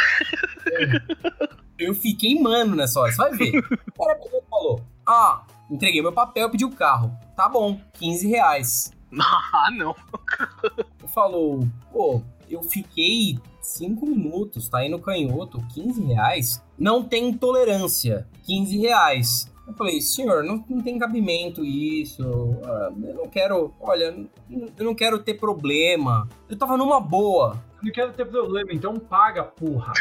Eu 1.84 1.94
fiquei 1.94 2.40
mano 2.40 2.76
nessa 2.76 3.00
hora, 3.00 3.12
você 3.12 3.18
vai 3.18 3.32
ver. 3.34 3.58
O 3.60 4.04
cara 4.04 4.16
pegou 4.16 4.40
e 4.40 4.50
falou: 4.50 4.82
Ah, 5.06 5.44
entreguei 5.70 6.02
meu 6.02 6.14
papel, 6.14 6.50
pedi 6.50 6.66
o 6.66 6.72
carro. 6.72 7.12
Tá 7.36 7.48
bom, 7.50 7.80
15 7.94 8.28
reais. 8.28 8.92
Ah, 9.54 9.70
não. 9.72 9.96
Falou, 11.14 11.68
pô, 11.92 12.22
eu 12.50 12.64
fiquei 12.64 13.38
5 13.62 14.06
minutos, 14.08 14.68
tá 14.68 14.80
aí 14.80 14.90
no 14.90 15.00
canhoto, 15.00 15.64
15 15.74 16.04
reais? 16.04 16.64
Não 16.78 17.04
tem 17.04 17.32
tolerância, 17.32 18.28
15 18.44 18.78
reais. 18.80 19.54
Eu 19.68 19.74
falei, 19.76 20.02
senhor, 20.02 20.44
não, 20.44 20.66
não 20.68 20.82
tem 20.82 20.98
cabimento 20.98 21.64
isso. 21.64 22.24
ah, 22.66 22.92
eu 23.04 23.14
não 23.14 23.30
quero, 23.30 23.72
olha, 23.80 24.16
eu 24.50 24.84
não 24.86 24.96
quero 24.96 25.20
ter 25.20 25.36
problema. 25.36 26.28
Eu 26.50 26.58
tava 26.58 26.76
numa 26.76 27.00
boa. 27.00 27.64
Não 27.84 27.92
quero 27.92 28.14
ter 28.14 28.26
problema, 28.26 28.72
então 28.72 28.98
paga, 28.98 29.44
porra. 29.44 29.92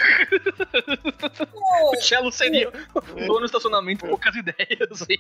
O 1.90 1.97
Cello 2.01 2.31
seria 2.31 2.71
o 2.95 3.01
dono 3.27 3.40
do 3.40 3.47
estacionamento, 3.47 4.07
poucas 4.07 4.35
ideias. 4.37 5.03
aí. 5.09 5.18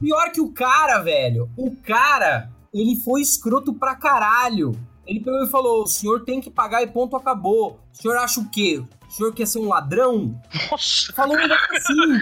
Pior 0.00 0.32
que 0.32 0.40
o 0.40 0.50
cara, 0.50 1.00
velho. 1.00 1.50
O 1.56 1.76
cara, 1.76 2.50
ele 2.72 2.96
foi 2.96 3.20
escroto 3.20 3.74
pra 3.74 3.94
caralho. 3.94 4.72
Ele 5.06 5.20
pegou 5.20 5.44
e 5.44 5.50
falou: 5.50 5.82
o 5.82 5.86
senhor 5.86 6.24
tem 6.24 6.40
que 6.40 6.50
pagar 6.50 6.82
e 6.82 6.86
ponto 6.86 7.16
acabou. 7.16 7.78
O 7.92 7.96
senhor 7.96 8.16
acha 8.16 8.40
o 8.40 8.48
quê? 8.48 8.82
O 9.06 9.10
senhor 9.10 9.34
quer 9.34 9.46
ser 9.46 9.58
um 9.58 9.68
ladrão? 9.68 10.40
Nossa, 10.70 11.12
Falou 11.12 11.34
um 11.34 11.38
negócio 11.38 11.76
assim. 11.76 12.20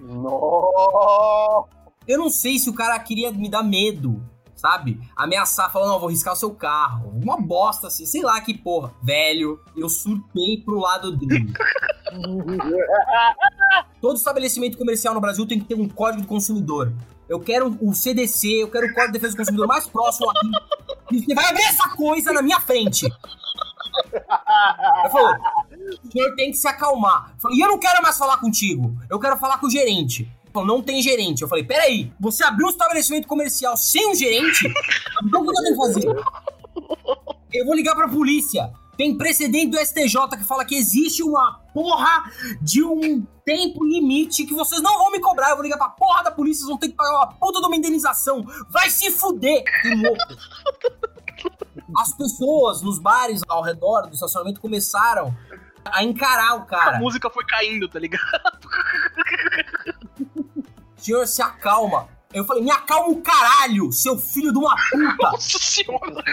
Nossa! 0.00 1.68
Eu 2.06 2.18
não 2.18 2.30
sei 2.30 2.58
se 2.58 2.70
o 2.70 2.74
cara 2.74 2.98
queria 2.98 3.32
me 3.32 3.48
dar 3.50 3.64
medo, 3.64 4.22
sabe? 4.66 5.00
Ameaçar, 5.14 5.70
falando, 5.70 5.92
não, 5.92 6.00
vou 6.00 6.10
riscar 6.10 6.34
o 6.34 6.36
seu 6.36 6.50
carro. 6.50 7.12
Uma 7.22 7.40
bosta 7.40 7.86
assim, 7.86 8.04
sei 8.04 8.22
lá 8.22 8.40
que 8.40 8.58
porra. 8.58 8.92
Velho, 9.00 9.60
eu 9.76 9.88
surtei 9.88 10.60
pro 10.64 10.80
lado 10.80 11.16
dele. 11.16 11.52
Todo 14.02 14.16
estabelecimento 14.16 14.76
comercial 14.76 15.14
no 15.14 15.20
Brasil 15.20 15.46
tem 15.46 15.60
que 15.60 15.66
ter 15.66 15.76
um 15.76 15.88
código 15.88 16.22
do 16.22 16.28
consumidor. 16.28 16.92
Eu 17.28 17.38
quero 17.38 17.76
o 17.80 17.94
CDC, 17.94 18.62
eu 18.62 18.70
quero 18.70 18.86
o 18.86 18.94
Código 18.94 19.12
de 19.12 19.14
Defesa 19.14 19.34
do 19.34 19.38
Consumidor 19.38 19.66
mais 19.66 19.88
próximo 19.88 20.30
aqui. 20.30 20.50
E 21.10 21.24
você 21.24 21.34
vai 21.34 21.46
abrir 21.46 21.64
essa 21.64 21.88
coisa 21.90 22.32
na 22.32 22.40
minha 22.40 22.60
frente. 22.60 23.06
Ele 23.06 25.10
falou, 25.10 25.34
o 26.04 26.12
senhor 26.12 26.36
tem 26.36 26.52
que 26.52 26.56
se 26.56 26.68
acalmar. 26.68 27.32
Eu 27.34 27.40
falei, 27.40 27.58
e 27.58 27.60
eu 27.60 27.68
não 27.68 27.78
quero 27.78 28.00
mais 28.00 28.16
falar 28.16 28.38
contigo. 28.38 28.96
Eu 29.10 29.18
quero 29.18 29.36
falar 29.38 29.58
com 29.58 29.66
o 29.66 29.70
gerente. 29.70 30.30
Não 30.64 30.82
tem 30.82 31.02
gerente. 31.02 31.42
Eu 31.42 31.48
falei, 31.48 31.64
peraí, 31.64 32.12
você 32.18 32.44
abriu 32.44 32.66
um 32.66 32.70
estabelecimento 32.70 33.26
comercial 33.26 33.76
sem 33.76 34.10
um 34.10 34.14
gerente? 34.14 34.66
Então 35.24 35.42
o 35.42 35.44
que 35.44 35.50
eu 35.50 35.62
tenho 35.62 35.76
que 35.76 35.76
fazer? 35.76 36.24
Eu 37.52 37.66
vou 37.66 37.74
ligar 37.74 37.94
pra 37.94 38.08
polícia. 38.08 38.72
Tem 38.96 39.16
precedente 39.16 39.68
do 39.68 39.78
STJ 39.78 40.36
que 40.38 40.44
fala 40.44 40.64
que 40.64 40.74
existe 40.74 41.22
uma 41.22 41.60
porra 41.74 42.30
de 42.62 42.82
um 42.82 43.26
tempo 43.44 43.84
limite 43.84 44.46
que 44.46 44.54
vocês 44.54 44.80
não 44.80 44.98
vão 44.98 45.10
me 45.10 45.20
cobrar. 45.20 45.50
Eu 45.50 45.56
vou 45.56 45.62
ligar 45.62 45.76
pra 45.76 45.90
porra 45.90 46.24
da 46.24 46.30
polícia, 46.30 46.60
vocês 46.60 46.68
vão 46.68 46.78
ter 46.78 46.88
que 46.88 46.94
pagar 46.94 47.14
uma 47.14 47.28
puta 47.34 47.60
de 47.60 47.66
uma 47.66 47.76
indenização. 47.76 48.44
Vai 48.70 48.88
se 48.90 49.10
fuder, 49.10 49.62
que 49.82 49.94
louco. 49.94 50.16
As 51.98 52.12
pessoas 52.16 52.82
nos 52.82 52.98
bares 52.98 53.42
ao 53.48 53.62
redor 53.62 54.06
do 54.06 54.14
estacionamento 54.14 54.60
começaram 54.60 55.36
a 55.84 56.02
encarar 56.02 56.56
o 56.56 56.62
a 56.62 56.66
cara. 56.66 56.98
música 56.98 57.30
foi 57.30 57.44
caindo, 57.44 57.88
tá 57.88 57.98
ligado? 57.98 58.65
Senhor, 61.06 61.24
se 61.24 61.40
acalma. 61.40 62.08
Eu 62.34 62.44
falei, 62.44 62.64
me 62.64 62.70
acalma 62.72 63.10
o 63.10 63.22
caralho, 63.22 63.92
seu 63.92 64.18
filho 64.18 64.52
de 64.52 64.58
uma 64.58 64.74
puta. 64.90 65.30
Nossa 65.30 65.58
senhora. 65.58 66.24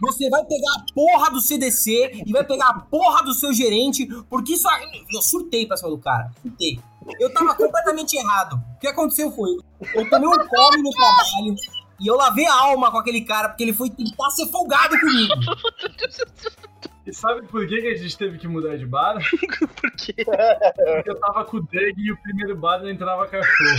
Você 0.00 0.30
vai 0.30 0.42
pegar 0.46 0.72
a 0.72 0.94
porra 0.94 1.30
do 1.30 1.38
CDC 1.38 2.22
e 2.24 2.32
vai 2.32 2.42
pegar 2.42 2.70
a 2.70 2.80
porra 2.80 3.22
do 3.22 3.34
seu 3.34 3.52
gerente, 3.52 4.06
porque 4.30 4.54
isso 4.54 4.66
aí. 4.70 5.04
Eu 5.14 5.20
surtei 5.20 5.66
pra 5.66 5.76
cima 5.76 5.90
do 5.90 5.98
cara. 5.98 6.30
Surtei. 6.40 6.80
Eu 7.20 7.30
tava 7.34 7.54
completamente 7.54 8.16
errado. 8.16 8.58
O 8.74 8.80
que 8.80 8.86
aconteceu 8.86 9.30
foi. 9.32 9.50
Eu 9.94 10.08
tomei 10.08 10.26
um 10.26 10.32
come 10.32 10.82
no 10.82 10.90
trabalho 10.90 11.54
e 12.00 12.06
eu 12.06 12.16
lavei 12.16 12.46
a 12.46 12.54
alma 12.54 12.90
com 12.90 12.96
aquele 12.96 13.20
cara, 13.20 13.50
porque 13.50 13.64
ele 13.64 13.74
foi 13.74 13.90
tentar 13.90 14.30
ser 14.30 14.46
folgado 14.46 14.98
comigo. 14.98 15.34
E 17.04 17.12
sabe 17.12 17.46
por 17.48 17.66
que, 17.66 17.80
que 17.80 17.88
a 17.88 17.96
gente 17.96 18.16
teve 18.16 18.38
que 18.38 18.46
mudar 18.46 18.76
de 18.76 18.86
bar? 18.86 19.16
Por 19.80 19.90
quê? 19.96 20.14
Porque 20.24 21.10
eu 21.10 21.18
tava 21.18 21.44
com 21.44 21.56
o 21.56 21.60
Doug 21.60 21.98
e 21.98 22.12
o 22.12 22.16
primeiro 22.22 22.56
bar 22.56 22.78
não 22.78 22.88
entrava 22.88 23.26
cachorro. 23.26 23.76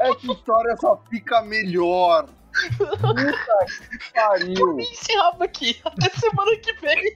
Essa 0.00 0.32
história 0.32 0.76
só 0.76 0.96
fica 1.10 1.42
melhor. 1.42 2.28
Puta 2.76 3.98
que 3.98 4.12
pariu. 4.12 4.74
Me 4.74 4.82
encerrava 4.82 5.44
aqui. 5.44 5.80
Até 5.84 6.08
semana 6.10 6.56
que 6.58 6.72
vem. 6.74 7.14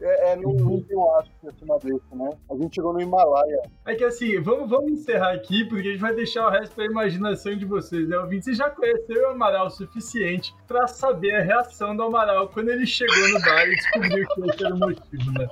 É, 0.00 0.32
é 0.32 0.36
no 0.36 0.50
último 0.50 1.10
ato 1.12 1.30
acima 1.48 1.78
desse, 1.78 2.14
né? 2.14 2.30
A 2.50 2.54
gente 2.56 2.74
chegou 2.74 2.92
no 2.92 3.00
Himalaia. 3.00 3.62
É 3.86 3.94
que 3.94 4.04
assim, 4.04 4.40
vamos, 4.40 4.68
vamos 4.68 4.92
encerrar 4.92 5.32
aqui, 5.32 5.64
porque 5.64 5.88
a 5.88 5.92
gente 5.92 6.00
vai 6.00 6.14
deixar 6.14 6.46
o 6.46 6.50
resto 6.50 6.74
pra 6.74 6.84
imaginação 6.84 7.56
de 7.56 7.64
vocês, 7.64 8.06
né? 8.08 8.18
Ouvinte, 8.18 8.44
você 8.44 8.54
já 8.54 8.68
conheceu 8.68 9.22
o 9.22 9.30
Amaral 9.30 9.66
o 9.66 9.70
suficiente 9.70 10.54
pra 10.66 10.86
saber 10.86 11.34
a 11.34 11.42
reação 11.42 11.96
do 11.96 12.02
Amaral 12.02 12.48
quando 12.48 12.68
ele 12.70 12.86
chegou 12.86 13.28
no 13.28 13.40
bar 13.40 13.66
e 13.66 13.76
descobriu 13.76 14.28
que 14.28 14.50
esse 14.50 14.64
era 14.64 14.74
o 14.74 14.78
motivo, 14.78 15.32
né? 15.32 15.48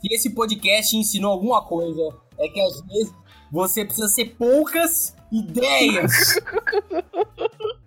Se 0.00 0.14
esse 0.14 0.34
podcast 0.34 0.96
ensinou 0.96 1.32
alguma 1.32 1.64
coisa, 1.64 2.02
é 2.38 2.48
que 2.48 2.60
às 2.60 2.80
vezes 2.86 3.14
você 3.52 3.84
precisa 3.84 4.08
ser 4.08 4.34
poucas 4.38 5.14
ideias. 5.30 6.40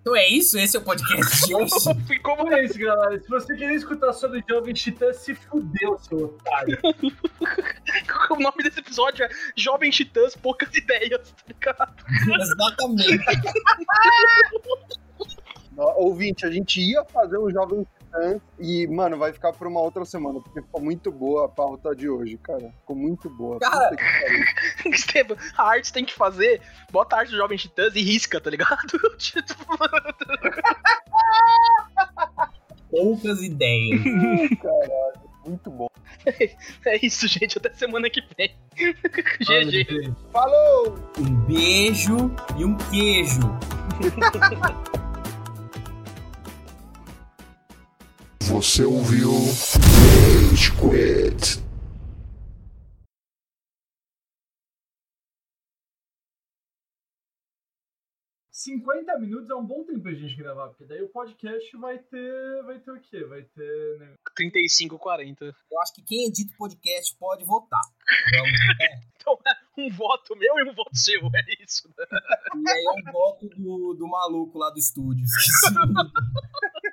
Então 0.05 0.15
é 0.15 0.27
isso, 0.27 0.55
esse 0.59 0.77
é 0.77 0.79
o 0.79 0.83
podcast 0.83 1.47
de 1.47 1.55
hoje. 1.55 1.73
Então 2.13 2.51
é 2.51 2.63
isso, 2.63 2.77
galera. 2.77 3.19
Se 3.19 3.27
você 3.27 3.55
querer 3.55 3.73
escutar 3.73 4.13
sobre 4.13 4.43
Jovem 4.47 4.71
Titã, 4.71 5.11
se 5.11 5.33
fudeu, 5.33 5.97
seu 5.97 6.25
otário. 6.25 6.77
O 8.29 8.35
nome 8.35 8.61
desse 8.61 8.81
episódio 8.81 9.25
é 9.25 9.29
Jovem 9.57 9.89
Titãs, 9.89 10.35
poucas 10.35 10.69
ideias, 10.75 11.31
tá 11.31 11.43
ligado? 11.47 11.95
Exatamente. 12.39 13.25
Ouvinte, 15.75 16.45
a 16.45 16.51
gente 16.51 16.79
ia 16.79 17.03
fazer 17.05 17.39
um 17.39 17.49
Jovem 17.49 17.87
E, 18.59 18.87
mano, 18.87 19.17
vai 19.17 19.33
ficar 19.33 19.51
por 19.53 19.67
uma 19.67 19.81
outra 19.81 20.05
semana, 20.05 20.39
porque 20.39 20.61
ficou 20.61 20.81
muito 20.81 21.11
boa 21.11 21.45
a 21.45 21.49
pauta 21.49 21.95
de 21.95 22.09
hoje, 22.09 22.37
cara. 22.37 22.71
Ficou 22.79 22.95
muito 22.95 23.29
boa. 23.29 23.59
Cara. 23.59 23.95
Esteban, 24.85 25.35
a 25.57 25.63
arte 25.63 25.91
tem 25.91 26.05
que 26.05 26.13
fazer, 26.13 26.61
bota 26.91 27.15
a 27.15 27.19
arte 27.19 27.31
do 27.31 27.37
Jovem 27.37 27.57
Titãs 27.57 27.95
e 27.95 28.01
risca, 28.01 28.39
tá 28.39 28.49
ligado? 28.49 28.87
Tipo, 29.17 29.77
Poucas 32.89 33.41
ideias. 33.41 34.01
Caralho, 34.61 35.29
muito 35.45 35.69
bom. 35.69 35.87
é 36.85 37.05
isso, 37.05 37.27
gente. 37.27 37.57
Até 37.57 37.73
semana 37.73 38.09
que 38.09 38.21
vem. 38.37 38.55
GG. 39.41 40.13
Falou! 40.31 40.97
Um 41.17 41.35
beijo 41.45 42.31
e 42.57 42.65
um 42.65 42.77
queijo. 42.77 43.41
Você 48.47 48.83
ouviu 48.85 49.31
Rage 49.31 50.71
Quit. 50.73 51.65
50 58.51 59.19
minutos 59.19 59.49
é 59.49 59.55
um 59.55 59.65
bom 59.65 59.83
tempo 59.83 60.01
pra 60.01 60.13
gente 60.13 60.35
gravar, 60.35 60.69
porque 60.69 60.85
daí 60.85 61.01
o 61.01 61.09
podcast 61.09 61.77
vai 61.77 61.99
ter. 61.99 62.63
Vai 62.63 62.79
ter 62.79 62.91
o 62.91 62.99
quê? 62.99 63.23
Vai 63.25 63.43
ter. 63.43 63.99
né? 63.99 64.13
35, 64.35 64.97
40. 64.97 65.45
Eu 65.45 65.81
acho 65.81 65.93
que 65.93 66.01
quem 66.03 66.27
edita 66.27 66.53
o 66.53 66.57
podcast 66.57 67.15
pode 67.17 67.43
votar. 67.45 67.81
Vamos, 68.31 68.51
é. 68.81 69.15
Então, 69.25 69.39
um 69.77 69.89
voto 69.91 70.35
meu 70.35 70.59
e 70.59 70.69
um 70.69 70.73
voto 70.73 70.95
seu, 70.95 71.19
é 71.33 71.63
isso. 71.63 71.87
Né? 71.97 72.05
E 72.55 72.69
aí 72.69 72.85
é 72.85 72.91
um 72.91 73.11
voto 73.11 73.49
do, 73.49 73.93
do 73.95 74.07
maluco 74.07 74.57
lá 74.57 74.69
do 74.69 74.77
estúdio. 74.77 75.25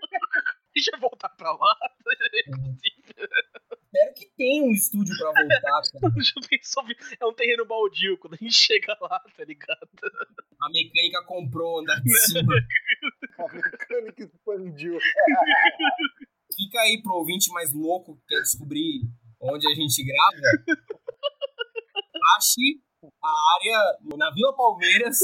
Eu 0.93 0.99
voltar 0.99 1.28
pra 1.30 1.53
lá. 1.53 1.76
Espero 3.93 4.14
que 4.14 4.26
tenha 4.37 4.64
um 4.64 4.72
estúdio 4.72 5.14
pra 5.18 5.33
voltar, 5.33 5.61
cara. 6.01 6.14
Já 6.22 6.49
pensou, 6.49 6.85
é 7.20 7.26
um 7.26 7.35
terreno 7.35 7.66
baldio 7.66 8.16
quando 8.18 8.35
a 8.35 8.37
gente 8.39 8.55
chega 8.55 8.97
lá, 9.01 9.20
tá 9.37 9.45
ligado? 9.45 9.89
A 10.61 10.70
mecânica 10.70 11.24
comprou 11.26 11.80
andar 11.80 12.01
de 12.01 12.18
cima. 12.20 12.55
A 13.39 13.53
mecânica 13.53 14.24
expandiu. 14.24 14.99
Fica 16.57 16.80
aí 16.80 17.03
pro 17.03 17.14
ouvinte 17.14 17.51
mais 17.53 17.72
louco 17.72 18.16
que 18.16 18.26
quer 18.28 18.41
descobrir 18.41 19.03
onde 19.41 19.66
a 19.66 19.74
gente 19.74 20.03
grava. 20.03 20.78
Ache 22.39 22.80
a 23.22 23.35
área 23.57 23.99
na 24.16 24.30
Vila 24.30 24.55
Palmeiras 24.57 25.18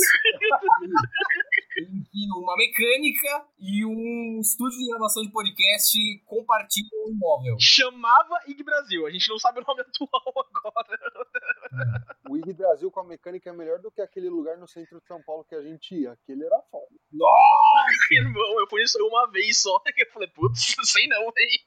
em 1.82 2.02
que 2.02 2.28
uma 2.36 2.56
mecânica 2.56 3.46
e 3.58 3.84
um 3.84 4.40
estúdio 4.40 4.78
de 4.78 4.88
gravação 4.88 5.22
de 5.22 5.30
podcast 5.30 5.96
compartilham 6.26 6.90
um 7.06 7.10
imóvel. 7.10 7.56
Chamava 7.60 8.40
IG 8.46 8.62
Brasil, 8.62 9.06
a 9.06 9.10
gente 9.10 9.28
não 9.28 9.38
sabe 9.38 9.60
o 9.60 9.64
nome 9.66 9.82
atual 9.82 10.10
agora. 10.36 10.98
O 12.28 12.36
IG 12.36 12.52
Brasil 12.52 12.90
com 12.90 13.00
a 13.00 13.04
mecânica 13.04 13.48
é 13.48 13.52
melhor 13.52 13.78
do 13.78 13.90
que 13.90 14.00
aquele 14.00 14.28
lugar 14.28 14.58
no 14.58 14.66
centro 14.66 15.00
de 15.00 15.06
São 15.06 15.22
Paulo 15.22 15.44
que 15.44 15.54
a 15.54 15.62
gente 15.62 15.94
ia. 15.94 16.12
Aquele 16.12 16.44
era 16.44 16.60
foda. 16.70 16.86
Irmão, 18.10 18.60
eu 18.60 18.68
fui 18.68 18.82
isso 18.82 18.98
uma 19.06 19.30
vez 19.30 19.58
só. 19.58 19.80
Eu 19.96 20.12
falei, 20.12 20.28
putz, 20.28 20.74
sei 20.84 21.06
não, 21.06 21.22
hein? 21.22 21.64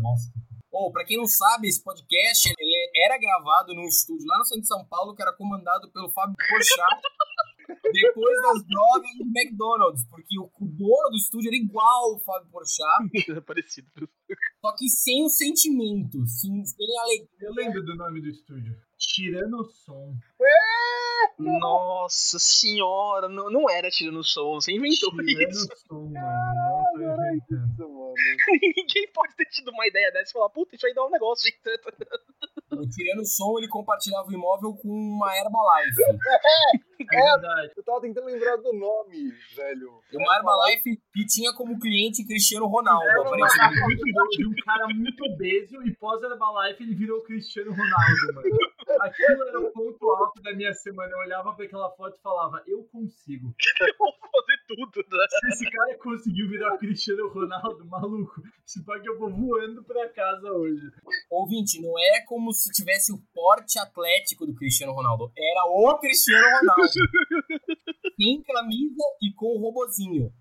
Nossa. 0.00 0.32
Bom, 0.70 0.90
pra 0.90 1.04
quem 1.04 1.16
não 1.16 1.26
sabe, 1.26 1.68
esse 1.68 1.82
podcast 1.82 2.52
ele 2.58 2.90
era 2.96 3.16
gravado 3.16 3.74
num 3.74 3.84
estúdio 3.84 4.26
lá 4.26 4.38
no 4.38 4.44
centro 4.44 4.62
de 4.62 4.66
São 4.66 4.84
Paulo 4.86 5.14
que 5.14 5.22
era 5.22 5.32
comandado 5.32 5.88
pelo 5.92 6.10
Fábio 6.10 6.34
Porchat. 6.36 7.00
Depois 7.66 8.42
das 8.42 8.64
drogas 8.66 9.10
do 9.18 9.24
McDonald's, 9.26 10.04
porque 10.08 10.38
o 10.38 10.50
dono 10.60 11.10
do 11.10 11.16
estúdio 11.16 11.48
era 11.48 11.56
igual 11.56 12.14
o 12.14 12.18
Fábio 12.20 12.50
Porchat, 12.50 12.84
É 13.36 13.40
parecido. 13.40 13.88
só 14.60 14.74
que 14.76 14.88
sem 14.88 15.24
o 15.24 15.28
sentimento, 15.28 16.24
sem, 16.26 16.64
sem 16.64 16.98
alegria. 17.00 17.28
Eu 17.40 17.52
lembro 17.54 17.84
do 17.84 17.94
nome 17.96 18.20
do 18.20 18.28
estúdio. 18.28 18.74
Tirando 18.96 19.60
o 19.60 19.64
som. 19.64 20.14
Nossa 21.38 22.38
senhora, 22.38 23.28
não, 23.28 23.50
não 23.50 23.68
era 23.68 23.90
tirando 23.90 24.18
o 24.20 24.24
som, 24.24 24.54
você 24.54 24.72
inventou 24.72 25.10
Tirando 25.16 25.50
isso. 25.50 25.68
o 25.72 25.76
som, 25.76 26.10
mano. 26.10 26.54
Não 26.54 26.84
tô 26.94 27.22
inventando. 27.22 27.72
Isso, 27.72 27.88
mano. 27.88 28.14
Ninguém 28.76 29.12
pode 29.12 29.34
ter 29.36 29.46
tido 29.46 29.70
uma 29.70 29.86
ideia 29.86 30.12
dessa 30.12 30.30
e 30.30 30.32
falar, 30.32 30.48
puta, 30.50 30.74
isso 30.76 30.86
aí 30.86 30.94
dá 30.94 31.04
um 31.04 31.10
negócio, 31.10 31.44
gente. 31.44 31.58
O 32.80 32.88
Tirando 32.88 33.20
o 33.20 33.24
Som, 33.24 33.58
ele 33.58 33.68
compartilhava 33.68 34.28
o 34.28 34.32
imóvel 34.32 34.74
com 34.74 34.88
uma 34.88 35.36
Herbalife. 35.36 36.02
É 37.12 37.20
verdade. 37.20 37.72
Eu 37.76 37.82
tava 37.82 38.00
tentando 38.00 38.26
lembrar 38.26 38.56
do 38.56 38.72
nome, 38.72 39.30
velho. 39.54 40.00
E 40.12 40.16
uma 40.16 40.36
Herbalife 40.36 40.96
que 41.12 41.26
tinha 41.26 41.52
como 41.52 41.78
cliente 41.78 42.24
Cristiano 42.24 42.66
Ronaldo, 42.66 43.04
aparentemente. 43.20 43.80
muito 43.80 44.30
de 44.30 44.46
um 44.46 44.54
cara 44.64 44.86
muito 44.88 45.24
obeso 45.24 45.82
e 45.82 45.94
pós-Herbalife 45.96 46.82
ele 46.82 46.94
virou 46.94 47.20
Cristiano 47.24 47.72
Ronaldo, 47.72 48.34
mano. 48.34 48.48
Aquilo 49.00 49.42
era 49.48 49.60
o 49.60 49.70
ponto 49.72 50.10
alto 50.10 50.42
da 50.42 50.52
minha 50.54 50.72
semana. 50.74 51.10
Eu 51.10 51.18
olhava 51.18 51.52
pra 51.54 51.64
aquela 51.64 51.90
foto 51.90 52.16
e 52.18 52.22
falava, 52.22 52.62
eu 52.66 52.84
consigo. 52.84 53.54
Eu 53.80 53.94
vou 53.98 54.12
fazer 54.12 54.58
tudo, 54.66 55.16
né? 55.16 55.26
Se 55.28 55.48
esse 55.48 55.70
cara 55.70 55.98
conseguiu 55.98 56.48
virar 56.48 56.74
o 56.74 56.78
Cristiano 56.78 57.28
Ronaldo, 57.28 57.84
maluco, 57.86 58.42
se 58.64 58.84
pá 58.84 58.98
que 58.98 59.08
eu 59.08 59.18
vou 59.18 59.30
voando 59.30 59.84
pra 59.84 60.08
casa 60.08 60.50
hoje. 60.52 60.90
Ouvinte, 61.30 61.80
não 61.80 61.98
é 61.98 62.24
como 62.26 62.52
se 62.52 62.70
tivesse 62.70 63.12
o 63.12 63.18
porte 63.32 63.78
atlético 63.78 64.46
do 64.46 64.54
Cristiano 64.54 64.92
Ronaldo. 64.92 65.32
Era 65.36 65.64
o 65.66 65.98
Cristiano 65.98 66.44
Ronaldo. 66.60 66.82
Sem 68.16 68.42
camisa 68.42 69.04
e 69.20 69.32
com 69.34 69.46
o 69.46 69.60
robozinho. 69.60 70.32